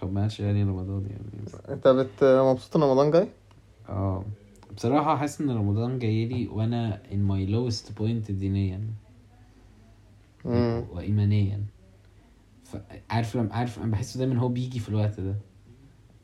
[0.00, 1.44] طب ما قالش يعني رمضان يعني.
[1.68, 3.28] أنت بت مبسوط إن رمضان جاي؟
[3.88, 4.24] آه.
[4.76, 8.80] بصراحة حاسس إن رمضان جاي لي وأنا in my lowest point دينيا.
[10.44, 11.64] وايمانيا.
[12.64, 12.76] ف-
[13.10, 15.34] عارف لما عارف أنا بحسه دايما هو بيجي في الوقت ده.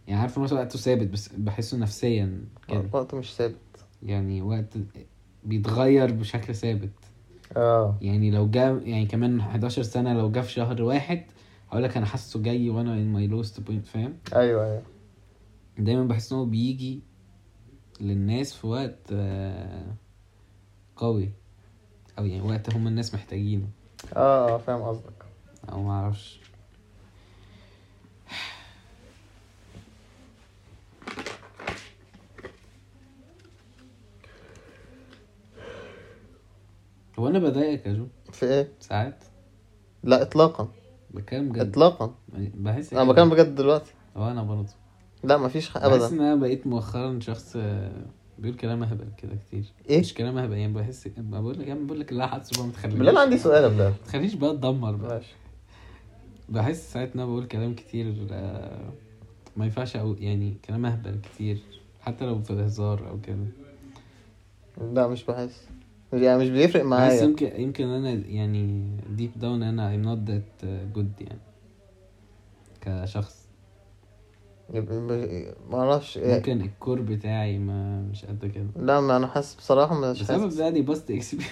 [0.08, 2.84] يعني عارف إن هو وقته ثابت بس بحسه نفسيا كده.
[2.92, 3.56] وقته مش ثابت.
[4.02, 4.74] يعني وقت
[5.44, 6.90] بيتغير بشكل ثابت.
[7.56, 7.98] آه.
[8.02, 11.22] يعني لو جا يعني كمان 11 سنة لو جه في شهر واحد
[11.70, 14.82] هقول لك أنا حاسه جاي وأنا in my lowest point فاهم؟ أيوه أيوه.
[15.78, 17.00] دايما بحس إن هو بيجي
[18.00, 19.94] للناس في وقت آه،
[20.96, 21.30] قوي.
[22.18, 23.66] أو يعني وقت هم الناس محتاجينه.
[24.16, 25.24] آه آه فاهم قصدك.
[25.72, 26.12] أو ما
[37.18, 38.06] هو أنا بضايقك يا جو.
[38.32, 39.24] في إيه؟ ساعات.
[40.04, 40.68] لا اطلاقا.
[41.10, 42.14] بتكلم بجد؟ اطلاقا.
[42.54, 43.92] بحس أنا بكلم بجد دلوقتي.
[44.16, 44.72] هو أنا برضه.
[45.24, 47.56] لا مفيش ح- بحس ابدا إن أنا بقيت مؤخرا شخص
[48.38, 49.64] بيقول كلام أهبل كده كتير.
[49.90, 52.72] إيه؟ مش كلام أهبل يعني بحس بقول لك يعني بقول لك أنا حاسه بقى ما
[52.72, 55.14] تخلينيش بالله عندي سؤال يا بلال ما تخلينيش بقى اتدمر بقى.
[55.16, 55.34] ماشي.
[56.48, 58.92] بحس ساعات إن أنا بقول كلام كتير آه،
[59.56, 61.58] ما ينفعش أو يعني كلام أهبل كتير.
[62.00, 63.46] حتى لو في هزار أو كده.
[64.92, 65.68] لا مش بحس.
[66.22, 67.22] يعني مش بيفرق معايا.
[67.22, 71.40] يمكن يمكن أنا يعني deep down أنا I'm not that good يعني.
[72.80, 73.44] كشخص.
[74.74, 76.18] ما أعرفش.
[76.18, 78.66] ممكن ال core بتاعي ما مش قد كده.
[78.84, 80.56] لا ما أنا حاسس بصراحة مش بسبب حاسس.
[80.56, 81.50] ده دي past experience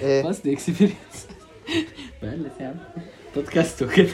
[0.00, 1.28] إيه؟ past experience
[2.22, 3.02] بقلت يا عم.
[3.36, 4.12] بودكاست وكده.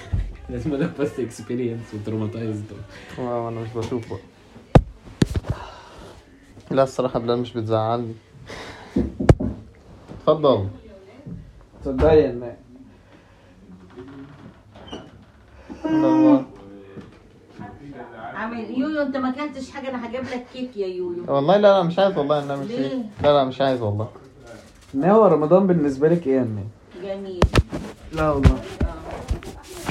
[0.51, 2.64] لازم أقول لك past experience و traumatized
[3.18, 4.21] ما أنا مش بشوف بقى
[6.71, 8.14] لا الصراحة بلال مش بتزعلني.
[10.20, 10.66] اتفضل
[15.87, 16.44] إن الله.
[18.35, 21.83] عامل يويو أنت ما أكلتش حاجة أنا هجيب لك كيك يا يويو والله لا لا
[21.83, 24.09] مش عايز والله ان أنا مش ليه؟ لا لا مش عايز والله
[24.94, 26.68] ما هو رمضان بالنسبة لك إيه يا مان؟
[27.05, 27.40] جميل
[28.12, 28.61] لا والله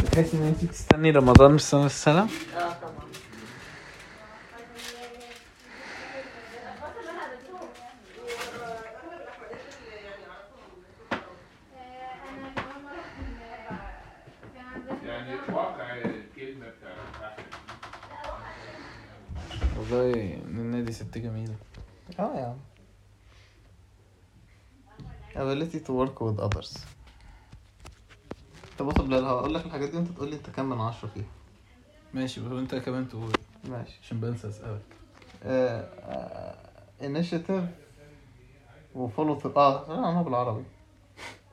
[0.03, 2.25] بتحسي إن أنت بتستني رمضان السنة السنة؟ آه
[2.57, 3.11] طبعا
[19.91, 21.56] والله النادي دي ست جميلة.
[22.19, 22.58] آه يا عم.
[25.36, 26.80] Ability to work with others.
[28.80, 31.25] طب يا بلال هقول لك الحاجات دي وأنت تقول لي أنت كام من عشرة فيها
[32.13, 33.32] ماشي وانت كمان تقول.
[33.63, 33.99] ماشي.
[34.04, 34.82] عشان بنسى أسألك.
[35.43, 36.56] آه، آه،
[37.01, 37.65] initiative
[38.95, 40.63] وفولو ثرو آه لا أنا بالعربي.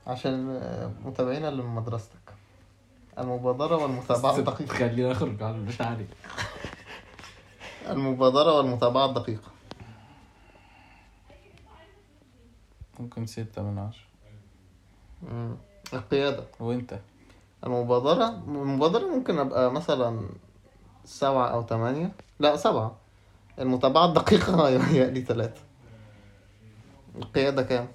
[0.06, 0.60] عشان
[1.04, 2.18] متابعينا اللي من مدرستك.
[3.18, 4.74] المبادرة والمتابعة الدقيقة.
[4.74, 6.06] خليني اخرج على مشاعري
[7.90, 9.50] المبادرة والمتابعة الدقيقة.
[13.00, 14.04] ممكن ستة من عشرة
[15.22, 15.56] مم.
[15.94, 16.44] القيادة.
[16.60, 17.00] وانت؟
[17.64, 20.28] المبادرة المبادرة ممكن أبقى مثلا
[21.04, 22.12] سبعة أو تمانية.
[22.38, 22.96] لا سبعة.
[23.58, 25.60] المتابعة الدقيقة هي لي ثلاثة
[27.16, 27.88] القيادة كام؟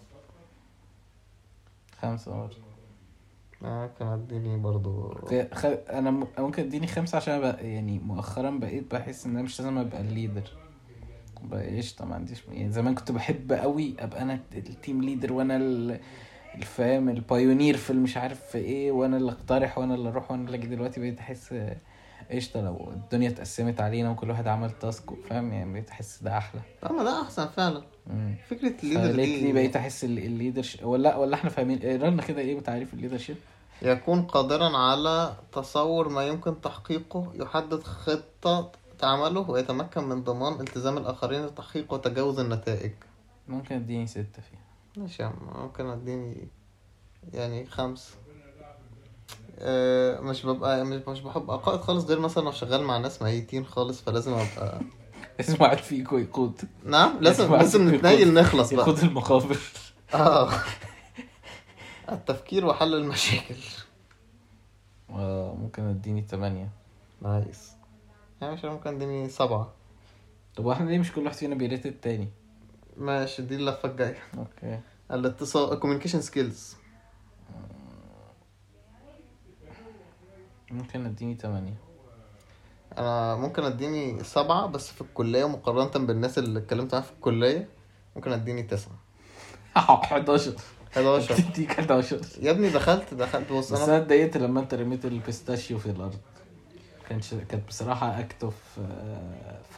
[2.02, 2.63] خمسة برضه.
[4.00, 5.14] كان اديني برضو.
[5.54, 5.66] خ...
[5.90, 9.78] أنا م- ممكن أديني خمسة عشان بقى يعني مؤخرا بقيت بحس إن أنا مش لازم
[9.78, 10.44] أبقى ال leader
[11.44, 15.58] بقى قشطة ما عنديش يعني زمان كنت بحب قوي أبقى أنا ال team leader وأنا
[15.58, 16.00] ال-
[16.56, 20.46] الفام ال pioneer في المش عارف في إيه وأنا اللي أقترح وأنا اللي أروح وأنا
[20.46, 20.68] اللي أجي.
[20.68, 21.56] دلوقتي بقيت أحس
[22.32, 26.62] قشطة لو الدنيا اتقسمت علينا وكل واحد عمل task فاهم يعني بقيت أحس ده أحلى.
[26.84, 27.82] آه ما ده أحسن فعلا.
[28.08, 28.36] مم.
[28.48, 32.42] فكرة ال leader دي بقيت أحس ال leader ولا ولا إحنا فاهمين اقرا لنا كده
[32.42, 33.36] إيه بتعريف ال leadership
[33.84, 38.72] يكون قادرا على تصور ما يمكن تحقيقه يحدد خطة
[39.04, 42.92] عمله ويتمكن من ضمان التزام الآخرين لتحقيق وتجاوز النتائج.
[43.48, 44.64] ممكن أديني ستة فيها.
[45.04, 46.48] ماشي يا عم ممكن أديني
[47.34, 48.14] يعني خمس.
[49.60, 53.22] أه مش ببقى مش, مش بحب ابقى قائد خالص غير مثلا لو شغال مع ناس
[53.22, 54.80] ميتين خالص فلازم أبقى
[55.40, 56.62] اسمه واحد فيكو يقود.
[56.86, 58.84] نعم لازم اسمع لازم نتنيل نخلص بقى.
[58.84, 59.58] يقود المخابر
[60.14, 60.50] آه.
[62.12, 63.56] التفكير وحل المشاكل.
[65.10, 66.70] آه، ممكن اديني تمانية.
[67.22, 67.72] nice.
[68.42, 69.72] يعني مش ممكن اديني سبعة.
[70.56, 72.30] طب وإحنا ليه مش كل واحد فينا بي rate التاني؟
[72.98, 74.18] ماشي دي اللفة الجاية.
[74.38, 74.80] okay.
[75.12, 76.76] الاتصال communication skills.
[80.72, 81.78] ممكن اديني تمانية.
[82.98, 87.70] أنا ممكن اديني سبعة بس في الكلية مقارنة بالناس اللي اتكلمت معاها في الكلية
[88.16, 88.96] ممكن اديني تسعة.
[89.78, 90.56] 11
[90.94, 93.52] 11 تديك 11 يا ابني دخلت دخلت.
[93.52, 96.20] بص بس أنا أنا اتضايقت لما أنت رميت ال pistachio في الأرض.
[97.10, 98.56] كانش كانت بصراحة act of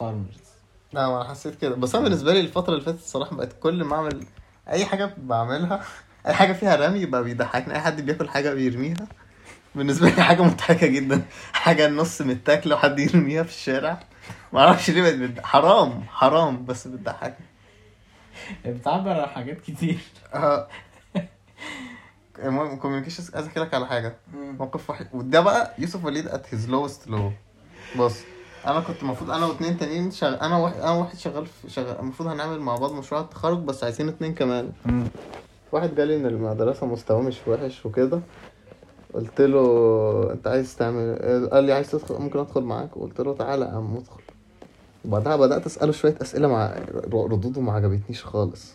[0.00, 0.46] farmers
[0.92, 1.74] لا ما أنا حسيت كده.
[1.74, 4.26] بس أنا بالنسبة لي الفترة اللي فاتت الصراحة بقت كل ما أعمل
[4.68, 5.82] أي حاجة بعملها
[6.26, 7.74] أي حاجة فيها رمي يبقى بيضحكني.
[7.74, 9.06] أي حد بياكل حاجة بيرميها
[9.74, 11.22] بالنسبة لي حاجة مضحكة جدا.
[11.52, 14.00] حاجة النص متاكلة وحد يرميها في الشارع.
[14.52, 15.44] ما أعرفش ليه بقت.
[15.44, 17.46] حرام حرام بس بتضحكني.
[18.66, 19.98] بتعبر عن حاجات كتير.
[20.34, 20.68] آه.
[22.44, 24.16] المهم communication عايز أحكي لك على حاجة.
[24.34, 27.32] موقف واحد وده بقى يوسف وليد at his lowest low
[27.98, 28.16] بص
[28.66, 30.28] أنا كنت المفروض أنا واتنين تانيين شغ...
[30.44, 34.08] أنا واحد أنا واحد شغال في شغال المفروض هنعمل مع بعض مشروع التخرج بس عايزين
[34.08, 34.72] اتنين كمان.
[35.72, 38.20] واحد جالي ان المدرسة مستواه مش وحش وكده.
[39.14, 41.18] قلت له أنت عايز تعمل
[41.52, 42.90] قال لي عايز تدخل ممكن أدخل معاك.
[42.94, 44.20] قلت له تعالى يا عم ادخل.
[45.04, 46.74] وبعدها بدأت أسأله شوية أسئلة مع
[47.12, 48.72] ردوده ما عجبتنيش خالص.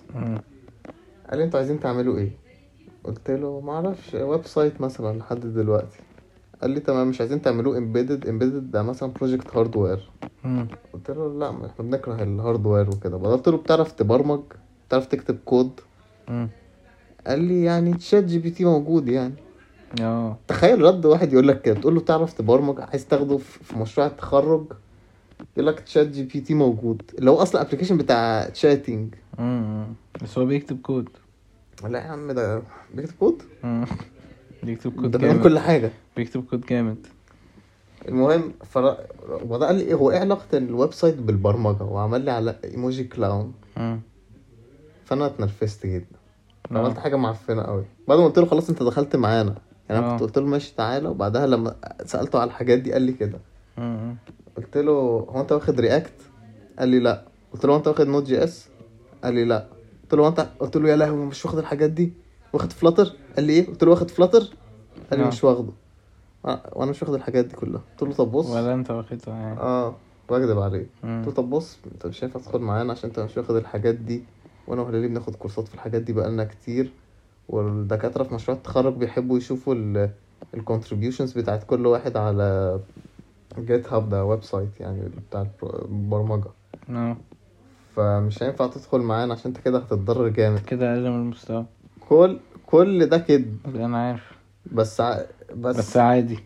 [1.30, 2.32] قال لي أنتوا عايزين تعملوا إيه؟
[3.04, 6.00] قلت له ما أعرفش website مثلا لحد دلوقتي.
[6.62, 10.10] قال لي تمام مش عايزين تعملوه embedded embedded ده مثلا project hardware
[10.94, 13.18] قلت له لا ما إحنا بنكره ال hardware وكده.
[13.18, 14.42] قلت له بتعرف تبرمج؟
[14.88, 15.80] بتعرف تكتب كود
[17.28, 19.34] قال لي يعني ChatGPT موجود يعني.
[20.02, 20.38] آه.
[20.48, 24.08] تخيل رد واحد يقول لك كده تقول له تعرف تبرمج؟ عايز تاخده في في مشروع
[24.08, 24.66] التخرج؟
[25.58, 27.02] يقول لك ChatGPT موجود.
[27.20, 29.14] اللي هو أصلا application بتاع chatting
[30.24, 31.10] بس هو بيكتب كود
[31.88, 32.62] لا يا عم ده
[32.94, 33.42] بيكتب كود.
[34.64, 35.44] بيكتب كود ده جامد.
[35.44, 35.92] كل حاجة.
[36.16, 37.08] بيكتب كود جامد.
[38.08, 38.98] المهم فر...
[39.30, 43.54] وده قال لي إيه هو إيه علاقة ال website بالبرمجة؟ وعمل لي على emoji clown.
[45.06, 46.06] فأنا اتنرفزت جدا.
[46.72, 49.56] عملت حاجة معفنة قوي بعد ما قلت له خلاص أنت دخلت معانا.
[49.90, 50.12] يعني أنا آه.
[50.12, 51.10] كنت قلت له ماشي تعالى.
[51.10, 53.40] وبعدها لما سألته على الحاجات دي قال لي كده.
[54.58, 54.92] قلت له
[55.30, 56.14] هو أنت واخد React؟
[56.80, 57.26] قال لي لا.
[57.54, 58.68] قلت له هو أنت واخد Node.js؟
[59.24, 59.68] قال لي لا.
[60.12, 62.14] قلت له انت قلت له يا لهوي مش واخد الحاجات دي.
[62.54, 64.40] واخد Flutter قال لي إيه؟ قلت له واخد Flutter
[65.12, 65.28] قال لي آه.
[65.28, 65.72] مش واخده.
[66.46, 67.82] آه، وأنا مش واخد الحاجات دي كلها.
[67.92, 68.50] قلت له طب بص.
[68.50, 69.60] ولا أنت واخدها يعني.
[69.60, 69.96] آه
[70.30, 70.86] بكدب عليه.
[71.04, 74.24] قلت له طب بص أنت مش هينفع تدخل معانا عشان أنت مش واخد الحاجات دي.
[74.68, 76.92] وأنا وهلالي بناخد كورسات في الحاجات دي بقالنا كتير
[77.50, 80.10] والدكاترة في مشروع التخرج بيحبوا يشوفوا ال
[80.54, 82.80] ال contributions بتاعت كل واحد على
[83.60, 86.50] GitHub ده website يعني بتاع البر- البرمجة
[86.90, 87.18] آه.
[87.96, 90.60] فمش هينفع تدخل معانا عشان انت كده هتتضرر جامد.
[90.60, 91.66] كده أقل من المستوى.
[92.10, 94.32] كل كل ده كدب أنا عارف.
[94.72, 95.22] بس ع...
[95.56, 96.40] بس, بس عادي.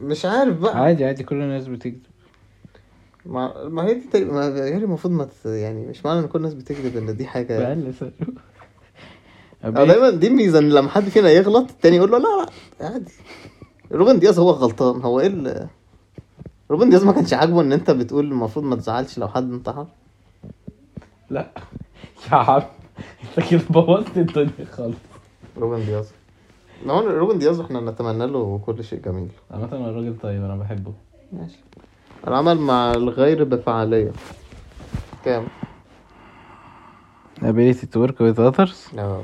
[0.00, 0.78] مش عارف بقى.
[0.78, 2.00] عادي عادي كل الناس بتكذب.
[3.26, 5.46] ما, ما هي دي تقريبا ما هي المفروض ما ت...
[5.46, 7.58] يعني مش معنى إن كل الناس بتكذب إن دي حاجة.
[7.58, 7.92] بقل
[9.64, 13.12] أو دايما دي ميزه إن لما حد فينا يغلط التاني يقول له لا لا عادي.
[13.92, 15.00] روبن دياز هو غلطان.
[15.00, 15.68] هو إيه ال
[16.70, 19.86] روبن دياز ما كانش عاجبه إن أنت بتقول المفروض ما تزعلش لو حد انتحر.
[21.30, 21.50] لا.
[22.32, 22.62] يا عم
[23.22, 24.96] انت كده بوظت الدنيا خالص.
[25.56, 26.12] روبن دياز.
[26.86, 29.30] هو روبن دياز إحنا نتمنى له كل شيء جميل.
[29.50, 30.92] عامة هو الراجل طيب أنا بحبه.
[31.32, 31.58] ماشي.
[32.26, 34.12] العمل مع الغير بفعالية.
[35.24, 35.46] كام؟
[37.40, 38.98] ability to work with others.
[38.98, 39.22] آه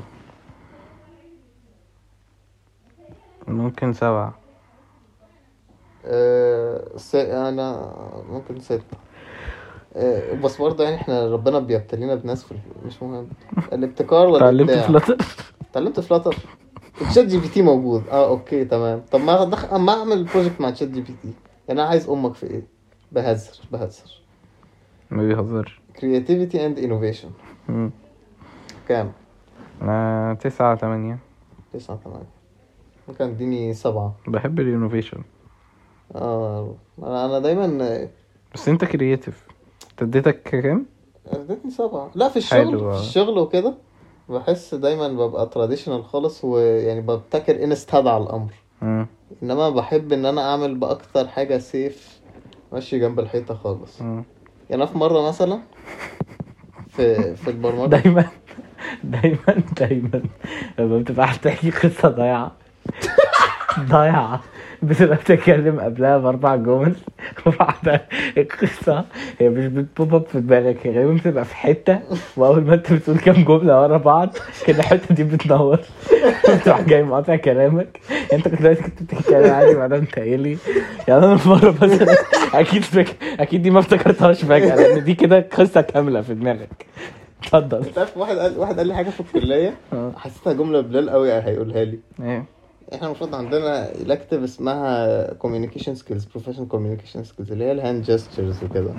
[3.47, 4.35] ممكن سبعة.
[6.05, 7.15] آه، س...
[7.15, 7.93] أنا
[8.29, 8.97] ممكن ستة.
[10.43, 12.55] بس برضه يعني إحنا ربنا بيبتلينا بناس في
[12.85, 13.27] مش مهم.
[13.73, 15.17] الابتكار ولا اتعلمت؟ Flutter
[15.71, 16.35] اتعلمت Flutter
[16.99, 18.07] ChatGPT موجود.
[18.09, 19.01] آه okay تمام.
[19.11, 19.73] طب ما أدخ...
[19.73, 21.33] ما أعمل project مع ChatGPT.
[21.67, 22.63] يعني أنا عايز أمك في إيه؟
[23.11, 24.21] بهزر بهزر.
[25.11, 25.79] ما بيهزرش.
[25.95, 27.29] And innovation.
[27.69, 27.91] مم.
[28.87, 29.11] كام؟
[29.81, 31.19] أنا تسعة تمانية.
[31.73, 32.29] تسعة تمانية.
[33.07, 34.15] ممكن أديني سبعة.
[34.27, 35.21] بحب ال innovation
[36.15, 38.07] آه أنا دايما
[38.53, 39.44] بس أنت creative انت
[40.01, 40.85] اديتك كام؟
[41.27, 42.93] اديتني سبعة لا في الشغل حلو، آه.
[42.97, 43.73] في الشغل وكده
[44.29, 49.07] بحس دايما ببقى traditional خالص ويعني ببتكر ان استدعى الأمر مم.
[49.43, 52.19] إنما بحب إن أنا أعمل بأكتر حاجة safe
[52.71, 54.23] ماشي جنب الحيطة خالص مم.
[54.69, 55.59] يعني أنا في مرة مثلا
[56.89, 58.27] في في البرمجة دايما
[59.03, 60.21] دايما دايما
[60.79, 62.51] لما بتبقى هتحكي قصة ضايعة
[63.79, 64.41] ضايعة
[64.83, 66.95] بتبقى بتتكلم قبلها بأربع جمل
[67.45, 68.07] وبعدها
[68.37, 69.05] القصة
[69.39, 71.99] هي مش بتبوب أب في دماغك هي غالبا بتبقى في حتة
[72.37, 74.35] وأول ما أنت بتقول كام جملة ورا بعض
[74.65, 75.79] كده الحتة دي بتنور.
[76.55, 77.99] بتروح جاي مقاطع كلامك.
[78.33, 80.57] أنت كنت دلوقتي كنت بتتكلم عادي بعدها أنت قايل
[81.07, 82.15] يعني أنا مرة مثلا
[82.59, 83.07] أكيد فك...
[83.39, 86.85] أكيد دي ما افتكرتهاش فجأة لأن دي كده قصة كاملة في دماغك.
[87.43, 87.77] اتفضل.
[87.77, 90.11] أنت عارف واحد قال واحد قال لي حاجة في الكلية؟ آه.
[90.17, 91.99] حسيتها جملة بلال قوي هيقولها لي.
[92.23, 92.45] إيه؟
[92.93, 98.63] إحنا المفروض عندنا elective اسمها communication skills professional communication skills اللي هي ال hand gestures
[98.63, 98.93] وكده.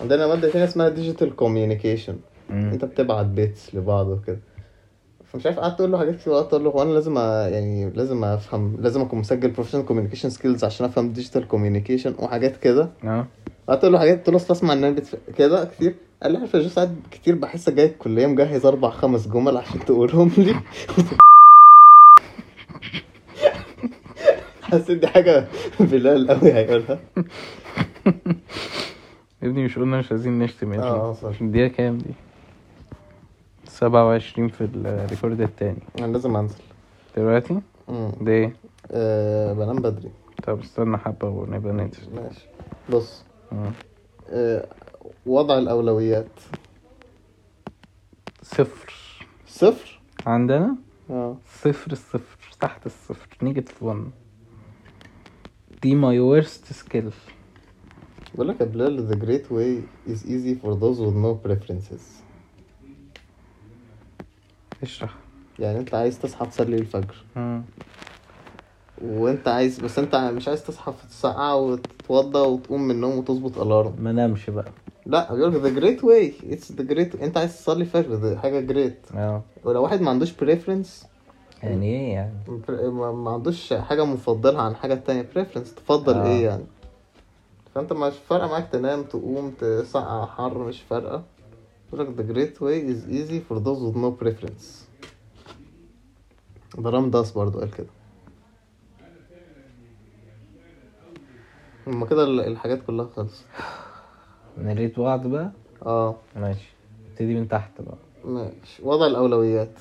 [0.00, 2.12] عندنا مادة تانية اسمها digital communication
[2.50, 2.70] مم.
[2.72, 4.38] انت بتبعت bits لبعض وكده
[5.24, 7.16] فمش عارف قعدت أقول له حاجات كتير وقعدت أقول له هو أنا لازم
[7.52, 12.88] يعني لازم أفهم لازم أكون مسجل professional communication skills عشان أفهم digital communication وحاجات كده
[13.04, 13.26] آه
[13.68, 15.00] قعدت أقول له حاجات قلت له أصل أسمع إن أنا.
[15.36, 19.84] كده كتير قال لي عارف ساعات كتير بحسك جاي الكلية مجهز أربع خمس جمل عشان
[19.84, 20.54] تقولهم لي
[24.68, 25.46] حسيت دي حاجة
[25.80, 26.98] بلال قوي هيقولها.
[29.42, 31.14] يا ابني مش قلنا مش عايزين نشتم يا آه، ابني.
[31.34, 31.40] صح.
[31.40, 32.14] الدقيقة كام دي؟
[33.64, 35.78] سبعة وعشرين في الريكورد التاني.
[35.98, 36.54] أنا لازم أنزل.
[37.16, 38.52] دلوقتي؟ امم ده إيه؟
[38.90, 40.10] أه بنام بدري.
[40.42, 42.14] طب استنى حبة ونبقى ننزل.
[42.14, 42.46] ماشي.
[42.90, 43.24] بص.
[43.52, 43.70] مم.
[44.30, 44.66] أه
[45.26, 46.26] وضع الأولويات.
[48.42, 48.92] صفر.
[49.46, 50.76] صفر؟ عندنا؟
[51.10, 51.36] آه.
[51.62, 54.04] صفر الصفر تحت الصفر negative 1
[55.82, 57.10] دي my worst skill
[58.34, 62.02] بقول لك بلال the great way is easy for those with no preferences.
[64.82, 65.14] اشرح.
[65.58, 67.24] يعني انت عايز تصحى تصلي الفجر.
[67.36, 67.62] مم.
[69.02, 73.64] وانت عايز بس انت مش عايز تصحى في الساعة وتتوضى وتقوم من النوم وتظبط ال
[73.64, 74.72] alarm ما نامش بقى.
[75.06, 78.66] لا بيقول لك the great way it's the great انت عايز تصلي الفجر دي حاجة
[78.72, 79.16] great.
[79.16, 79.42] آه.
[79.64, 81.06] ولو واحد ما عندوش preference
[81.62, 82.34] يعني إيه يعني؟
[82.90, 85.28] ما ما عندوش حاجة مفضلها عن حاجة تانية.
[85.34, 86.26] Preference تفضل آه.
[86.26, 86.64] إيه يعني؟
[87.74, 91.22] فأنت مش فارقة معاك تنام تقوم تسقع حر مش فارقة.
[91.92, 94.88] بيقول لك the great way is easy for those with no preference.
[96.78, 97.86] ده رام داس برضو قال كده.
[101.86, 103.44] هما كده ال- الحاجات كلها خلصت.
[104.58, 105.50] نريد بعض بقى؟
[105.86, 106.16] آه.
[106.36, 106.68] ماشي.
[107.10, 107.96] نبتدي من تحت بقى.
[108.24, 108.82] ماشي.
[108.82, 109.78] وضع الأولويات.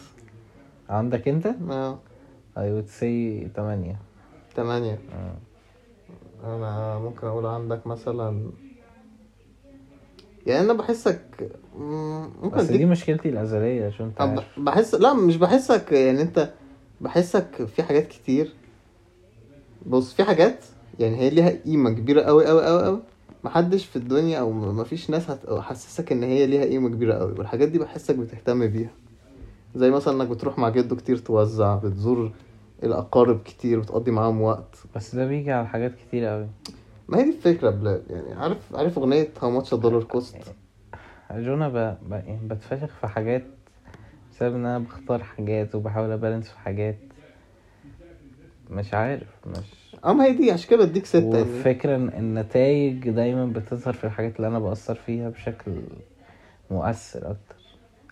[0.89, 1.99] عندك انت؟ آه.
[2.57, 3.97] I would say تمانية.
[4.55, 4.99] تمانية.
[5.13, 5.35] آه.
[6.43, 8.49] أنا ممكن أقول عندك مثلا
[10.45, 14.59] يعني أنا بحسك مم، ممكن بس دي مشكلتي الأزلية عشان أنت عارف.
[14.59, 16.49] بحس لا مش بحسك يعني أنت
[17.01, 18.53] بحسك في حاجات كتير.
[19.85, 20.65] بص في حاجات
[20.99, 22.99] يعني هي ليها قيمة كبيرة أوي أوي أوي أوي.
[23.43, 27.79] محدش في الدنيا م- مفيش ناس هتحسسك إن هي ليها قيمة كبيرة أوي والحاجات دي
[27.79, 28.89] بحسك بتهتم بيها.
[29.77, 32.31] زي مثلا إنك بتروح مع جده كتير توزع بتزور
[32.83, 34.75] الأقارب كتير بتقضي معاهم وقت.
[34.95, 36.47] بس ده بيجي على حاجات كتير قوي
[37.07, 40.35] ما هي دي الفكرة بلال يعني عارف عارف أغنية هاو ماتش دولار كوست
[41.31, 41.97] جونا ب...
[42.09, 42.11] ب...
[42.11, 43.43] يعني بتفشخ في حاجات
[44.31, 46.97] بسبب إن أنا بختار حاجات وبحاول أبالانس في حاجات.
[48.69, 51.39] مش عارف مش أه ما هي دي عشان كده بديك ستة يعني.
[51.39, 55.71] والفكرة إن النتائج دايما بتظهر في الحاجات اللي أنا بأثر فيها بشكل
[56.71, 57.56] مؤثر أكتر.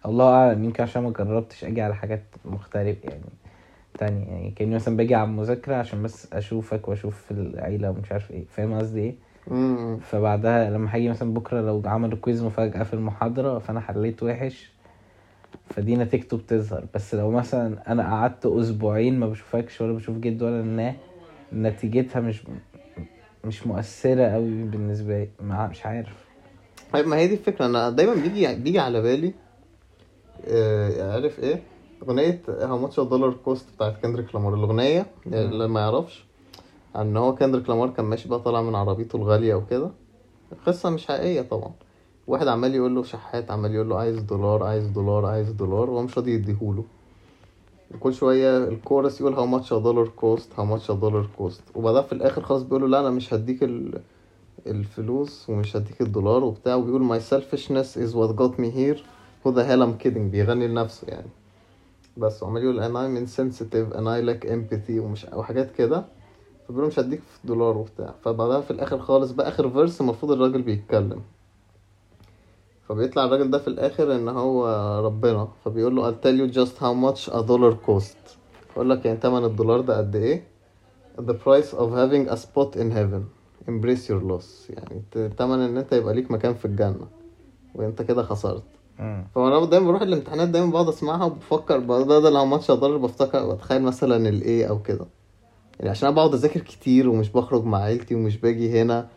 [0.05, 3.21] الله أعلم يمكن عشان ما جربتش أجي على حاجات مختلفة يعني
[3.97, 8.43] تانية يعني كأني مثلا باجي على المذاكرة عشان بس أشوفك وأشوف العيلة ومش عارف إيه
[8.51, 9.15] فاهم قصدي إيه.
[10.01, 14.69] فبعدها لما هاجي مثلا بكرة لو عملوا كويز مفاجأة في المحاضرة فأنا حليت وحش
[15.69, 16.83] فدي نتيجته بتظهر.
[16.93, 20.95] بس لو مثلا أنا قعدت أسبوعين ما بشوفكش ولا بشوف جد ولا ناه
[21.53, 22.43] نتيجتها مش
[23.45, 26.25] مش مؤثرة قوي بالنسبة لي مش عارف.
[26.93, 27.65] طيب ما هي دي الفكرة.
[27.65, 29.33] أنا دايما بيجي بيجي على بالي
[31.11, 31.63] عارف إيه؟
[32.03, 34.53] أغنية How Much a Dollar Cost بتاعت كندريك لامار.
[34.53, 36.25] الأغنية اللي ما يعرفش
[36.95, 39.91] إن هو كندريك لامار كان ماشي بقى طالع من عربيته الغالية وكده.
[40.51, 41.71] القصة مش حقيقية طبعا.
[42.27, 46.01] واحد عمال يقول له شحات عمال يقول له عايز دولار عايز دولار عايز دولار وهو
[46.03, 46.83] مش راضي يديهوله.
[47.99, 52.01] كل شوية الكورس يقول how much a dollar cost how much a dollar cost وبعدها
[52.01, 54.01] في الآخر خلاص بيقولوا لا أنا مش هديك ال...
[54.67, 56.75] الفلوس ومش هديك الدولار وبتاع.
[56.75, 58.99] وبيقول my selfishness is what got me here.
[59.45, 61.29] Who the hell I'm kidding بيغني لنفسه يعني.
[62.17, 66.05] بس وعمال يقول and I'm insensitive and I lack empathy ومش وحاجات كده.
[66.67, 68.13] فبيقولوا مش هديك في دولار وبتاع.
[68.23, 71.21] فبعدها في الآخر خالص بقى آخر verse المفروض الراجل بيتكلم.
[72.89, 74.67] فبيطلع الراجل ده في الآخر إن هو
[75.05, 75.47] ربنا.
[75.65, 78.37] فبيقول له I'll tell you just how much a dollar cost.
[78.73, 80.43] يقول لك يعني تمن الدولار ده قد إيه؟
[81.17, 83.23] The price of having a spot in heaven.
[83.69, 84.69] Embrace your loss.
[84.69, 85.01] يعني
[85.37, 87.07] تمن إن أنت يبقى ليك مكان في الجنة.
[87.75, 88.63] وأنت كده خسرت.
[89.35, 94.29] فانا دايما بروح الامتحانات دايما بقعد اسمعها وبفكر بدل much a dollar بفتكر بتخيل مثلا
[94.29, 95.05] الايه أو كده.
[95.79, 99.07] يعني عشان أنا بقعد أذاكر كتير ومش بخرج مع عيلتي ومش باجي هنا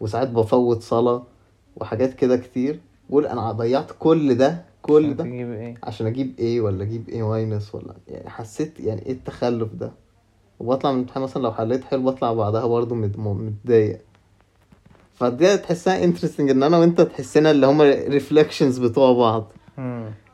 [0.00, 1.22] وساعات بفوت صلاة
[1.76, 2.80] وحاجات كده كتير.
[3.10, 7.74] بقول أنا ضيعت كل ده كل ده إيه عشان أجيب A ولا أجيب A minus
[7.74, 9.92] ولا يعني حسيت يعني إيه التخلف ده؟
[10.60, 14.00] وبطلع من الامتحان مثلا لو حليت حلو بطلع بعدها برضه متضايق.
[15.14, 19.52] فدي تحسها interesting إن أنا وأنت تحسنا اللي هما reflections بتوع بعض.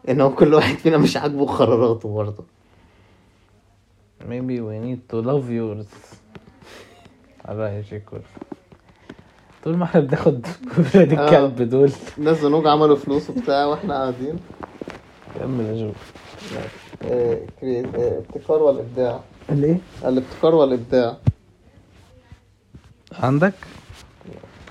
[0.09, 2.45] ان هو كل واحد فينا مش عاجبه قراراته برضه.
[4.21, 5.87] Maybe we need to love yours.
[7.45, 8.21] على رأي شيكور
[9.65, 10.47] طول ما إحنا بناخد
[10.95, 11.25] ولاد آه.
[11.27, 11.91] الكلب دول.
[12.19, 14.39] الناس زنوج عملوا فلوس وبتاع وإحنا قاعدين.
[15.39, 15.93] كمل يا جو.
[17.05, 19.21] آه، crea- آه، ابتكار والابداع
[19.51, 21.17] ليه؟ الابتكار والابداع
[23.13, 23.55] عندك؟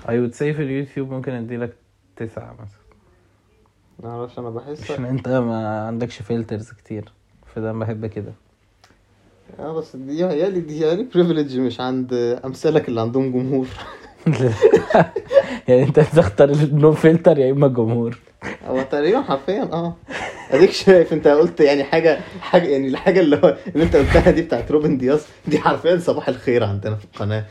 [0.10, 1.74] I would say في اليوتيوب ممكن اديلك
[2.16, 2.80] تسعة مثلا.
[4.04, 7.12] معرفش أنا بحس عشان أنت ما عندكش filters كتير
[7.56, 8.34] فده بحب كده.
[9.60, 12.14] آه بس دي هيالي دي هيالي privilege مش عند
[12.46, 13.68] أمثالك اللي عندهم جمهور.
[15.68, 18.18] يعني أنت تختار ال no filter يا إما جمهور.
[18.68, 19.96] هو تقريبا حرفيا آه.
[20.52, 24.42] أديك شايف أنت قلت يعني حاجة حاجة يعني الحاجة اللي هو اللي أنت قلتها دي
[24.42, 27.46] بتاعت روبن دياس دي حرفيا صباح الخير عندنا في القناة.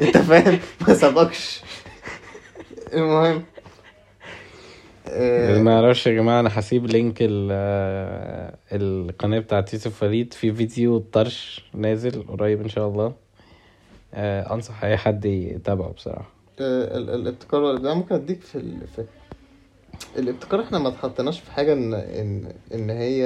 [0.00, 1.62] أنت فاهم؟ ما سبقش.
[2.94, 3.42] المهم
[5.06, 10.34] اللي آه، ما يعرفش يا جماعة أنا هسيب link ال- آه، القناة بتاعت يوسف فريد.
[10.34, 13.12] في فيديو طرش نازل قريب إن شاء الله.
[14.14, 16.30] آه، أنصح أي حد يتابعه بصراحة.
[16.60, 18.86] ال- الابتكار والابداع ممكن أديك في, ال...
[18.96, 19.04] في
[20.18, 23.18] الابتكار إحنا ما اتحطناش في حاجة إن إن إن هي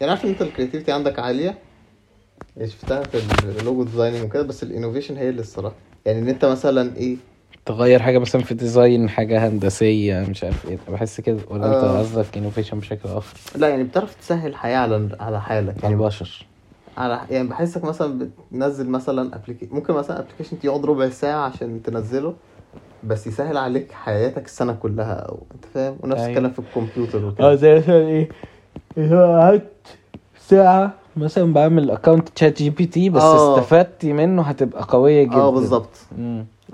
[0.00, 1.58] يعني عارف إن أنت ال creativity عندك عالية؟
[2.56, 3.18] يعني شفتها في
[3.60, 5.74] ال logo designing وكده بس ال innovation هي اللي الصراحة.
[6.06, 7.16] يعني إن أنت مثلا إيه
[7.66, 11.84] تغير حاجة مثلا في design حاجة هندسية مش عارف إيه أنا بحس كده ولا أنت
[11.84, 11.98] آه.
[11.98, 16.46] قصدك innovation بشكل آخر لا يعني بتعرف تسهل الحياة على على حالك على يعني البشر
[16.96, 22.34] على يعني بحسك مثلا بتنزل مثلا application ممكن مثلا application يقعد ربع ساعة عشان تنزله
[23.04, 26.30] بس يسهل عليك حياتك السنة كلها أو أنت فاهم ونفس أيوة.
[26.30, 28.28] الكلام في الكمبيوتر وكده آه زي مثلا إيه
[28.98, 29.96] إذا قعدت
[30.48, 33.58] ساعة مثلا بعمل account ChatGPT بس آه.
[33.58, 35.90] استفدت منه هتبقى قوية جدا آه بالظبط.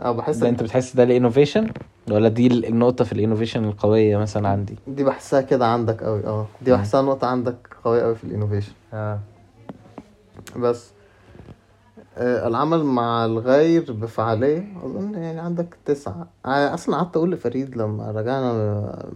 [0.00, 1.68] آه بحس ده انت بتحس ده ال innovation
[2.10, 6.46] ولا دي النقطة في ال innovation القوية مثلا عندي؟ دي بحسها كده عندك قوي آه.
[6.62, 8.72] دي بحسها نقطة عندك قوية قوي في ال innovation.
[8.92, 9.18] آه.
[10.56, 10.90] بس
[12.18, 16.26] آه العمل مع الغير بفعالية أظن يعني عندك تسعة.
[16.46, 18.52] آه أصلا قعدت أقول لفريد لما رجعنا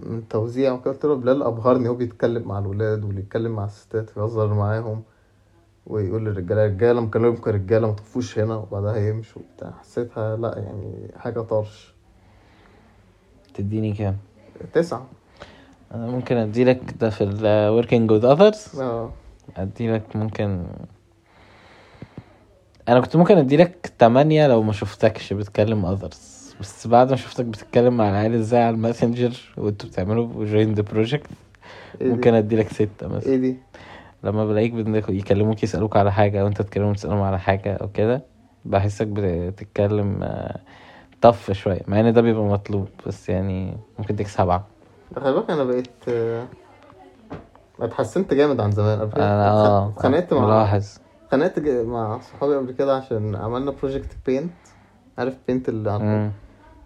[0.07, 4.18] من توزيع وكده قلت له بلال أبهرني هو بيتكلم مع الولاد واللي يتكلم مع الستات
[4.18, 5.03] ويهزر معاهم.
[5.91, 8.55] ويقول للرجالة رجالة مكلمكم رجالة ما تقفوش هنا.
[8.55, 9.70] وبعدها يمشوا وبتاع.
[9.80, 11.95] حسيتها لأ يعني حاجة طرش.
[13.55, 14.16] تديني كام؟
[14.72, 15.07] تسعة.
[15.95, 18.80] أنا ممكن اديلك ده في ال working with others.
[18.80, 19.12] آه.
[19.57, 20.66] اديلك ممكن
[22.88, 26.16] أنا كنت ممكن اديلك تمانية لو ما شفتكش بتكلم others.
[26.61, 30.47] بس بعد ما شفتك بتتكلم مع العيال إزاي على الماسنجر وأنتوا بتعملوا
[30.82, 31.26] project
[32.01, 33.32] إيه دي؟ ممكن اديلك ستة مثلا.
[33.32, 33.57] إيه دي؟
[34.24, 34.72] لما بلاقيك
[35.08, 38.22] يكلموك يسألوك على حاجة وانت تكلمهم تسألهم على حاجة أو كده
[38.64, 40.60] بحسك بتتكلم آه،
[41.20, 44.66] tough شوية مع إن ده بيبقى مطلوب بس يعني ممكن اديك سبعة
[45.16, 46.46] خلي بالك أنا بقيت آه،
[47.80, 49.00] اتحسنت جامد عن زمان.
[49.00, 50.96] قبل كده آه اتخانقت مع ملاحظ.
[51.26, 54.51] اتخانقت مع صحابي قبل كده عشان عملنا project paint
[55.18, 56.00] عارف paint اللي عن...
[56.00, 56.30] مم.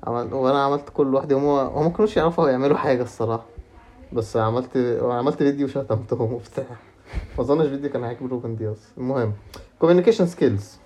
[0.06, 0.34] عمل...
[0.34, 3.44] وأنا عملت كل واحد هم هم ما كانوش يعرفوا يعملوا حاجة الصراحة
[4.12, 6.64] بس عملت عملت فيديو شتمتهم وبتاع.
[7.38, 9.32] ما أظنش فيديو كان هيعجب روبن دياز المهم
[9.78, 10.78] كوميونيكيشن سكيلز.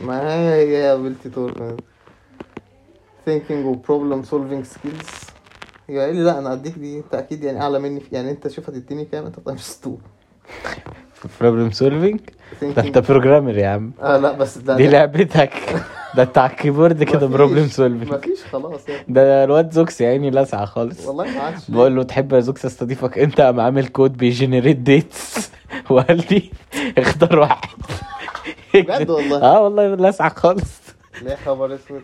[0.00, 1.52] ما هي هي ability to
[3.26, 5.30] thinking و problem solving skills.
[5.88, 8.68] هي قال لي لا أنا أديك دي انت أكيد يعني أعلى مني يعني أنت شوف
[8.70, 9.98] هتديني كام؟ أنت تايمز 2
[11.40, 12.20] بروبلم سولفينج
[12.62, 13.92] ده أنت بروجرامر يا عم.
[14.00, 15.52] آه لا بس ده دي لعبتك.
[16.18, 19.04] ده بتاع الكيبورد كده بروبلم سولفنج مفيش خلاص يعني.
[19.08, 21.06] ده الواد زوكس يا عيني لسعة خالص.
[21.06, 21.70] والله ما عادش.
[21.70, 25.50] بقول له تحب يا زوكس استضيفك؟ انت قام عامل كود بيجنريت ديتس
[25.90, 26.50] وقال لي
[26.98, 27.68] اختار واحد.
[28.74, 30.80] بجد والله؟ آه والله لسعة خالص.
[31.22, 32.02] ليه خبر أسود.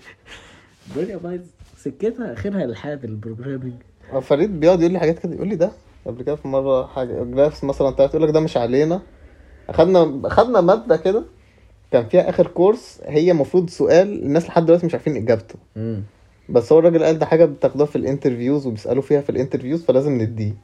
[0.90, 1.40] الدنيا بايظ
[1.78, 3.74] سكتها آخرها الحاد ال programming.
[4.12, 5.34] هو فريد بيقعد يقول لي حاجات كده.
[5.34, 5.70] يقول لي ده
[6.06, 9.00] قبل كده في مرة حاجة graphs مثلا بتاعت يقول لك ده مش علينا.
[9.68, 11.24] اخدنا اخدنا مادة كده.
[11.94, 15.54] كان فيها آخر course هي المفروض سؤال الناس لحد دلوقتي مش عارفين إجابته.
[16.48, 19.84] بس هو الراجل قال ده حاجة بتاخدوها في ال interviews وبيسألوا فيها في ال interviews
[19.84, 20.54] فلازم نديه.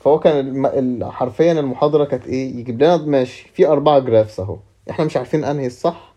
[0.00, 1.04] فهو كان الم...
[1.10, 4.56] حرفيا المحاضرة كانت إيه يجيب لنا ماشي في أربعة graphs أهو.
[4.90, 6.14] إحنا مش عارفين أنهي الصح.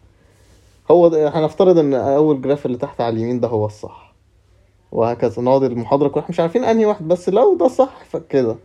[0.91, 4.13] هو ده هنفترض إن أول graph اللي تحت على اليمين ده هو الصح.
[4.91, 8.55] وهكذا نقعد المحاضرة كلها مش عارفين أنهي واحد بس لو ده صح فكده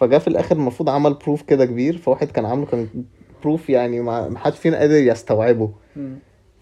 [0.00, 2.88] فجاء في الآخر المفروض عمل proof كده كبير فواحد كان عامله كان
[3.42, 5.74] proof يعني ما حدش فينا قادر يستوعبه.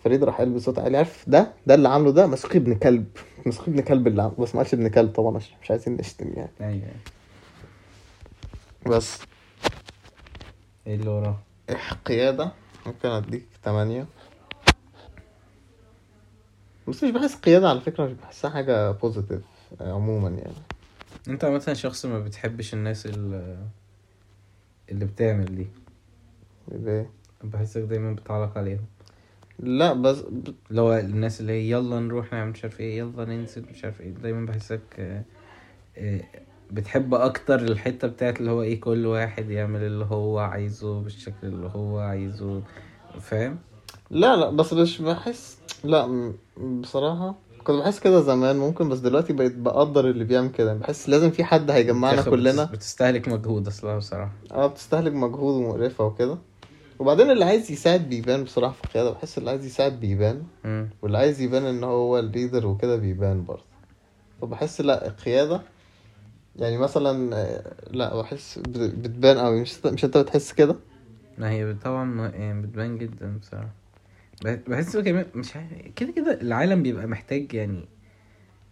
[0.04, 3.06] فريد راح قال بصوت عالي عارف ده؟ ده اللي عامله ده مسخي ابن كلب.
[3.46, 6.32] مسخي ابن كلب اللي عامله بس ما قالش ابن كلب طبعا عشان مش عايزين نشتم
[6.36, 6.50] يعني.
[6.60, 6.88] أيوه.
[8.86, 9.18] بس.
[10.86, 11.38] إيه اللي وراه؟
[12.04, 12.52] قيادة
[12.86, 14.06] ممكن أديك تمانية.
[16.88, 19.42] بس مش بحس قيادة على فكرة مش بحسها حاجة بوزيتيف
[19.80, 20.54] عموما يعني.
[21.28, 23.66] أنت مثلا شخص ما بتحبش الناس اللي
[24.90, 25.66] اللي بتعمل دي.
[26.72, 27.10] ليه؟
[27.44, 28.84] بحسك دايما بتعلق عليهم.
[29.58, 30.24] لا بس
[30.72, 34.10] هو الناس اللي هي يلا نروح نعمل مش عارف إيه يلا ننزل مش عارف إيه
[34.10, 35.22] دايما بحسك آه،
[35.98, 36.20] آه،
[36.70, 41.70] بتحب أكتر الحتة بتاعت اللي هو إيه كل واحد يعمل اللي هو عايزه بالشكل اللي
[41.74, 42.62] هو عايزه
[43.20, 43.58] فاهم؟
[44.10, 46.34] لا لا بس مش بحس لا م-
[46.80, 50.74] بصراحة كنت بحس كده زمان ممكن بس دلوقتي بقيت بقدر اللي بيعمل كده.
[50.74, 52.64] بحس لازم في حد هيجمعنا كلنا.
[52.64, 54.32] بتستهلك مجهود أصلا بصراحة.
[54.52, 56.38] آه بتستهلك مجهود ومقرفة وكده.
[57.00, 60.42] وبعدين اللي عايز يساعد بيبان بصراحة في القيادة بحس اللي عايز يساعد بيبان.
[61.02, 63.62] واللي عايز يبان إن هو الليدر وكده بيبان برضه.
[64.42, 65.60] فبحس لا القيادة
[66.56, 67.34] يعني مثلا
[67.90, 70.76] لا بحس بت- بتبان قوي مش مش أنت بتحس كده؟
[71.38, 73.70] ما هي طبعا يعني بتبان جدا بصراحة.
[74.44, 77.84] بح- بحس كمان مش عارف كده كده العالم بيبقى محتاج يعني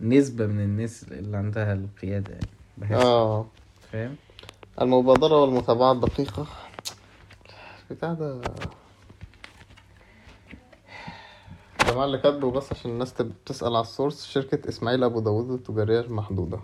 [0.01, 2.47] نسبة من الناس اللي عندها القيادة يعني.
[2.79, 3.05] بحس.
[3.05, 3.47] آه.
[3.93, 4.15] فاهم؟
[4.81, 6.47] المبادرة والمتابعة الدقيقة.
[7.91, 8.41] بتاع ده.
[11.83, 16.01] الجماعة اللي كاتبه بس عشان الناس تب- تسأل على السورس شركة إسماعيل أبو داوود التجارية
[16.01, 16.61] المحدودة.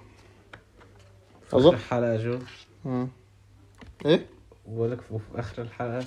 [1.51, 2.39] في آخر الحلقة جو.
[2.85, 3.09] مم.
[4.07, 4.27] إيه؟
[4.67, 6.05] بقولك في في آخر الحلقة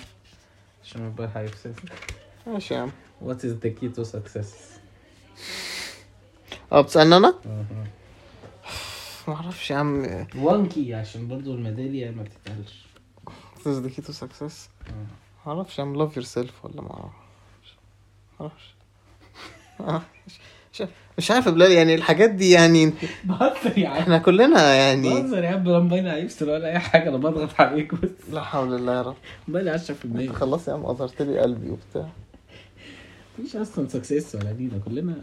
[0.84, 1.72] عشان الموبايل هيفصل
[2.46, 2.90] ماشي يا عم.
[3.26, 4.46] What is the key to success؟
[6.72, 7.34] آه بتسألني أنا؟
[9.28, 10.26] معرفش يا عم.
[10.36, 12.86] وان كي عشان برضو الميدالية ما بتتقالش.
[13.58, 14.54] This is the key to success.
[15.46, 17.14] معرفش عم love yourself ولا معرفش
[19.80, 20.04] معرفش.
[21.18, 22.86] مش- عارف بلال يعني الحاجات دي يعني
[23.24, 23.96] بهزر يا عم.
[23.96, 27.94] إحنا كلنا يعني بهزر يا عم لا موبايلي هيفصل ولا أي حاجة أنا بضغط عليك
[27.94, 28.10] بس.
[28.32, 29.14] لا حول الله يا رب.
[29.48, 32.08] موبايلي 10% خلاص يا عم اظهرت لي قلبي وبتاع.
[33.38, 35.14] مفيش أصلا سكسس ولا لينا كلنا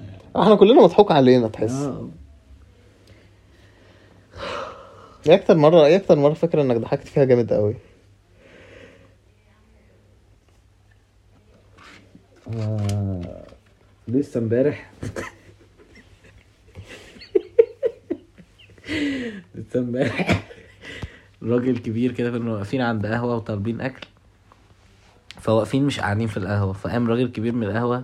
[0.41, 1.71] إحنا كلنا مضحوك علينا تحس.
[1.71, 2.09] آه.
[5.27, 7.75] إيه أكتر مرة إيه أكتر مرة فاكر إنك ضحكت فيها جامد قوي
[14.07, 14.91] لسه امبارح.
[19.55, 20.43] لسه امبارح.
[21.43, 24.07] راجل كبير كده كنا واقفين عند قهوة وطالبين أكل.
[25.39, 26.73] فواقفين مش قاعدين في القهوة.
[26.73, 28.03] فقام راجل كبير من القهوة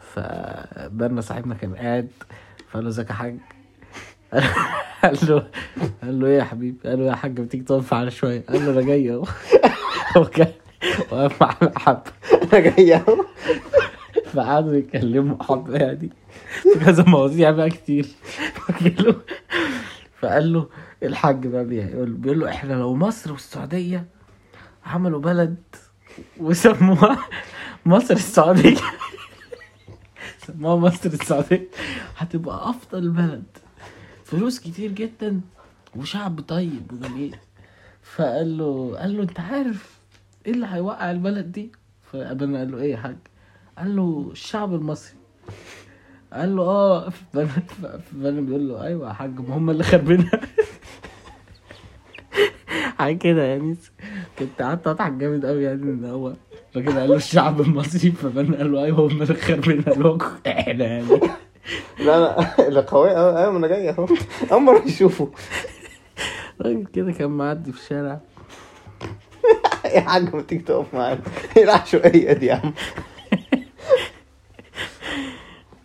[0.00, 2.08] فبنا صاحبنا كان قاعد.
[2.70, 3.36] فقال له إزيك يا حاج؟
[5.02, 5.50] قال له
[6.02, 8.72] قال له إيه يا حبيبي؟ قال له يا حاج بتيجي تقف معانا شوية؟ قال له
[8.72, 9.24] أنا جاي أهو.
[11.10, 12.12] واقف معانا حبة
[12.42, 13.24] أنا جاي أهو.
[14.32, 16.10] فقعدوا يتكلموا حبة يعني
[16.62, 18.06] في كذا مواضيع بقى كتير.
[20.20, 20.68] فقال له
[21.02, 24.06] الحاج بقى بيقول بيقول له إحنا لو مصر والسعودية
[24.86, 25.56] عملوا بلد
[26.40, 27.18] وسموها
[27.86, 28.76] مصر السعودية.
[30.46, 31.68] سموها مصر السعودية.
[32.16, 33.44] هتبقى أفضل بلد.
[34.24, 35.40] فلوس كتير جدا
[35.96, 37.36] وشعب طيب وجميل.
[38.02, 39.99] فقال له قال له أنت عارف
[40.50, 41.72] إيه اللي هيوقع البلد دي؟
[42.12, 43.16] فابن قال له إيه يا حاج؟
[43.78, 45.16] قال له الشعب المصري.
[46.32, 50.40] قال له آه فبنا بيقول له أيوه يا حاج ما هم اللي خربينها
[52.98, 53.76] حاجة كده يعني.
[54.38, 56.32] كنت قعدت اضحك جامد قوي يعني ان هو
[56.76, 60.84] الراجل قال له الشعب المصري فبنا قال له أيوه هم اللي خربينها اللي هو إحنا
[60.84, 61.20] يعني.
[61.98, 64.06] لا لا اللي قوي قوي أيوه أنا جاي أهو.
[64.52, 65.30] أول مرة يشوفه.
[66.60, 68.20] راجل كده كان معدي في الشارع.
[69.94, 71.20] يا حاج ما تيجي تقف معانا.
[71.56, 72.72] إيه العشوائيه دي يا عم.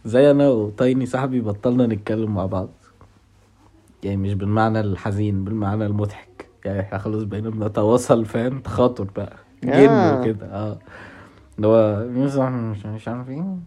[0.06, 2.70] زي أنا وتايني صاحبي بطلنا نتكلم مع بعض.
[4.04, 6.48] يعني مش بالمعنى الحزين بالمعنى المضحك.
[6.66, 9.36] يعني إحنا خلاص بقينا بنتواصل فاهم؟ تخاطر بقى.
[9.64, 10.20] جن آه.
[10.20, 10.80] وكده آه.
[11.58, 13.58] اللي هو مش مش عارف إيه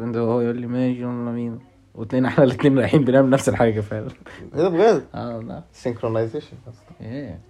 [0.00, 1.58] هو يقول لي ماشي يلا بينا.
[1.94, 4.08] وتلاقينا إحنا الاتنين رايحين بنعمل نفس الحاجة فعلا.
[4.54, 6.56] إيه ده بجد؟ آه لا سينكرونايزيشن
[7.00, 7.40] إيه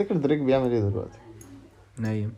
[0.00, 1.18] تفتكر دريك بيعمل ايه دلوقتي
[1.98, 2.34] نايم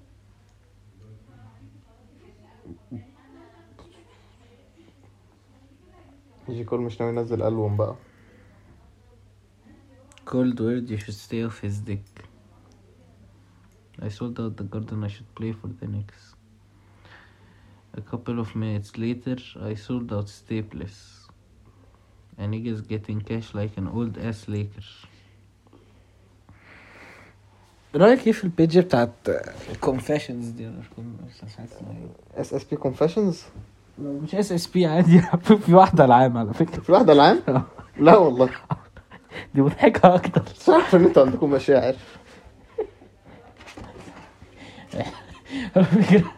[6.49, 7.97] جي كول مش ناوي ينزل ألبوم بقى
[10.31, 12.07] Cold word you should stay off his dick.
[14.07, 16.35] I sold out the garden I should play for the Knicks.
[17.95, 19.39] A couple of minutes later,
[19.71, 20.97] I sold out Staples.
[22.37, 24.87] A nigga's getting cash like an old ass Laker.
[27.96, 29.10] رأيك إيه في البيج بتاعت
[29.86, 30.76] confessions دي؟ ولا
[31.44, 31.72] مش عارف
[32.38, 33.44] اس اس بي كونفيشنز
[34.00, 35.22] مش اس اس بي عادي.
[35.66, 36.82] في واحدة العام على فكرة.
[36.82, 37.40] في واحدة العام؟
[37.98, 38.50] لا والله.
[39.56, 40.44] دي مضحكة أكتر.
[40.62, 41.96] مش عارف إن أنتوا عندكم مشاعر.
[45.76, 46.32] على فكرة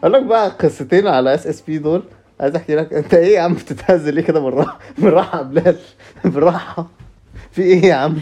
[0.00, 2.02] أقول لك بقى قصتين على اس اس بي دول.
[2.40, 2.92] عايز أحكي لك.
[2.92, 5.78] أنت إيه يا عم بتتهز ليه كده بالراحة؟ بالراحة يا بلال.
[6.24, 6.86] بالراحة.
[7.50, 8.16] في إيه يا عم؟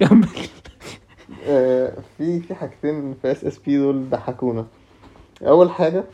[0.00, 0.28] كمل.
[1.46, 4.66] آه، في في حاجتين في SSP دول ضحكونا.
[5.42, 6.04] أول حاجة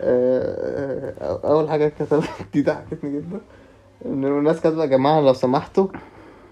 [0.00, 3.40] آه، آه، أول حاجة كتبت دي ضحكتني جدا.
[4.06, 5.86] إن الناس كاتبة يا جماعة لو سمحتوا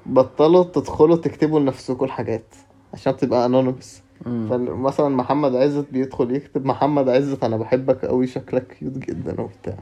[0.07, 2.55] بطلوا تدخلوا تكتبوا لنفسكم الحاجات
[2.95, 8.93] عشان بتبقى anonymous فمثلا محمد عزت بيدخل يكتب محمد عزت أنا بحبك قوي شكلك cute
[8.99, 9.77] جدا وبتاع.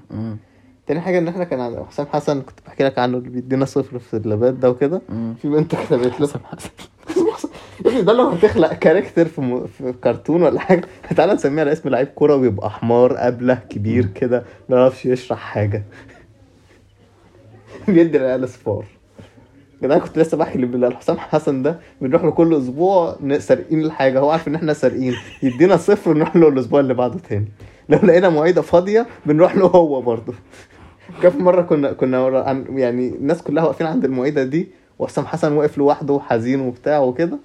[0.87, 3.99] تاني حاجة إن إحنا كان عند حسام حسن كنت بحكي لك عنه اللي بيدينا صفر
[3.99, 5.01] في ال labات ده وكده.
[5.43, 6.29] في بنت كتبت له.
[7.85, 9.67] يا ابني ده لو هتخلق كاركتر في, م...
[9.67, 10.85] في كرتون ولا حاجة
[11.17, 15.85] تعالى نسميه على اسم لعيب كورة ويبقى حمار أبله كبير كده ما يعرفش يشرح حاجة.
[17.89, 18.85] بيدي العيال صفار
[19.83, 24.19] كده أنا كنت لسه بحكي بالله حسام حسن ده بنروح له كل أسبوع سارقين الحاجة
[24.19, 25.15] هو عارف إن إحنا سارقين.
[25.43, 27.49] يدينا صفر ونروح له الأسبوع اللي بعده تاني.
[27.89, 30.35] لو لقينا معيده فاضية بنروح له هو برضه.
[31.21, 34.69] في مرة كنا كنا يعني الناس كلها واقفين عند المعيده دي
[34.99, 37.39] وحسام حسن واقف لوحده حزين وبتاع وكده.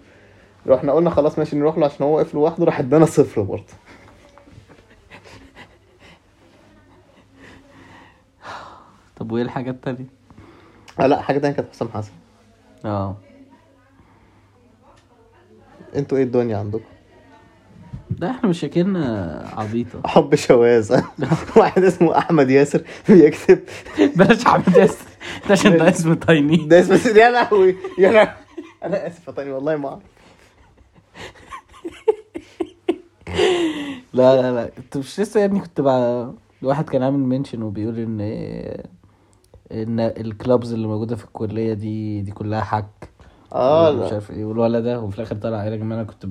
[0.68, 3.64] رحنا قلنا خلاص ماشي نروح له عشان هو واقف لوحده راح ادانا صفر برضه.
[9.18, 10.06] طب وإيه الحاجات التانية؟
[11.00, 12.12] آه لا حاجة تانية كانت حسام حسن.
[12.86, 13.16] آه.
[15.96, 16.84] أنتوا إيه الدنيا عندكم؟
[18.10, 20.02] ده إحنا مشاكلنا عبيطة.
[20.06, 21.02] حب شواذ.
[21.58, 23.60] واحد اسمه أحمد ياسر بيكتب.
[24.16, 25.06] بلاش حمد ياسر.
[25.48, 26.58] ده عشان ده اسم تايني.
[26.58, 27.76] ده اسمه يا لهوي.
[28.00, 28.30] يا لهوي.
[28.84, 30.02] أنا آسف يا طارق والله ما اعرف
[34.14, 34.72] لا لا لا.
[34.78, 38.22] انت مش لسه يا ابني كنت بقى الواحد كان عامل منشن وبيقول إن
[39.72, 43.10] إن الكلابز اللي موجودة في الكلية دي دي كلها حك.
[43.54, 44.14] آه مش لا.
[44.14, 44.46] عارف إيه.
[44.46, 46.26] والولد ده وفي الآخر طلع قال يا جماعة أنا كنت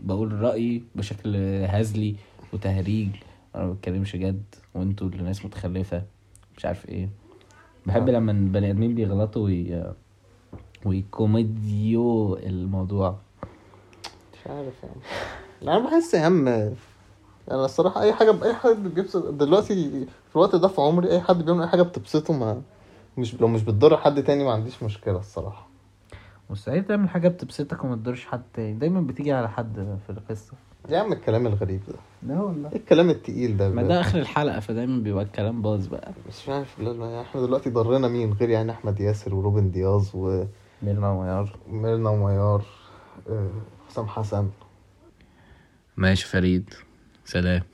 [0.00, 1.36] بقول رأيي بشكل
[1.66, 2.16] هزلي
[2.52, 3.08] وتهريج.
[3.54, 4.42] أنا ما بتكلمش جد
[4.74, 6.02] وأنتوا اللي ناس متخلفة.
[6.56, 7.08] مش عارف إيه.
[7.86, 8.08] بحب.
[8.08, 9.92] لما البني آدمين بيغلطوا وي...
[10.84, 13.16] ويكوميديو الموضوع.
[14.32, 15.00] مش عارف يعني.
[15.62, 20.68] أنا بحس يا عم أنا الصراحة أي حاجة أي حد بيبسط دلوقتي في الوقت ده
[20.68, 22.62] في عمري أي حد بيعمل أي حاجة بتبسطه ما
[23.18, 25.68] مش لو مش بتضر حد تاني ما عنديش مشكلة الصراحة.
[26.50, 28.74] مستحيل تعمل حاجة بتبسطك وما تضرش حد تاني.
[28.74, 30.52] دايما بتيجي على حد في القصة.
[30.88, 31.94] يا عم الكلام الغريب ده.
[32.22, 32.70] لا والله.
[32.72, 36.12] إيه الكلام التقيل ده ما؟ ده آخر الحلقة فدايما بيبقى الكلام باظ بقى.
[36.28, 40.10] مش عارف لا لا يعني إحنا دلوقتي ضرنا مين غير يعني أحمد ياسر وروبن دياز
[40.82, 41.56] ميرنا وميار.
[41.70, 42.64] وميرنا وميار
[43.30, 43.50] آه،
[43.88, 44.48] حسام حسن.
[45.96, 46.74] ماشي فريد
[47.24, 47.62] سلام.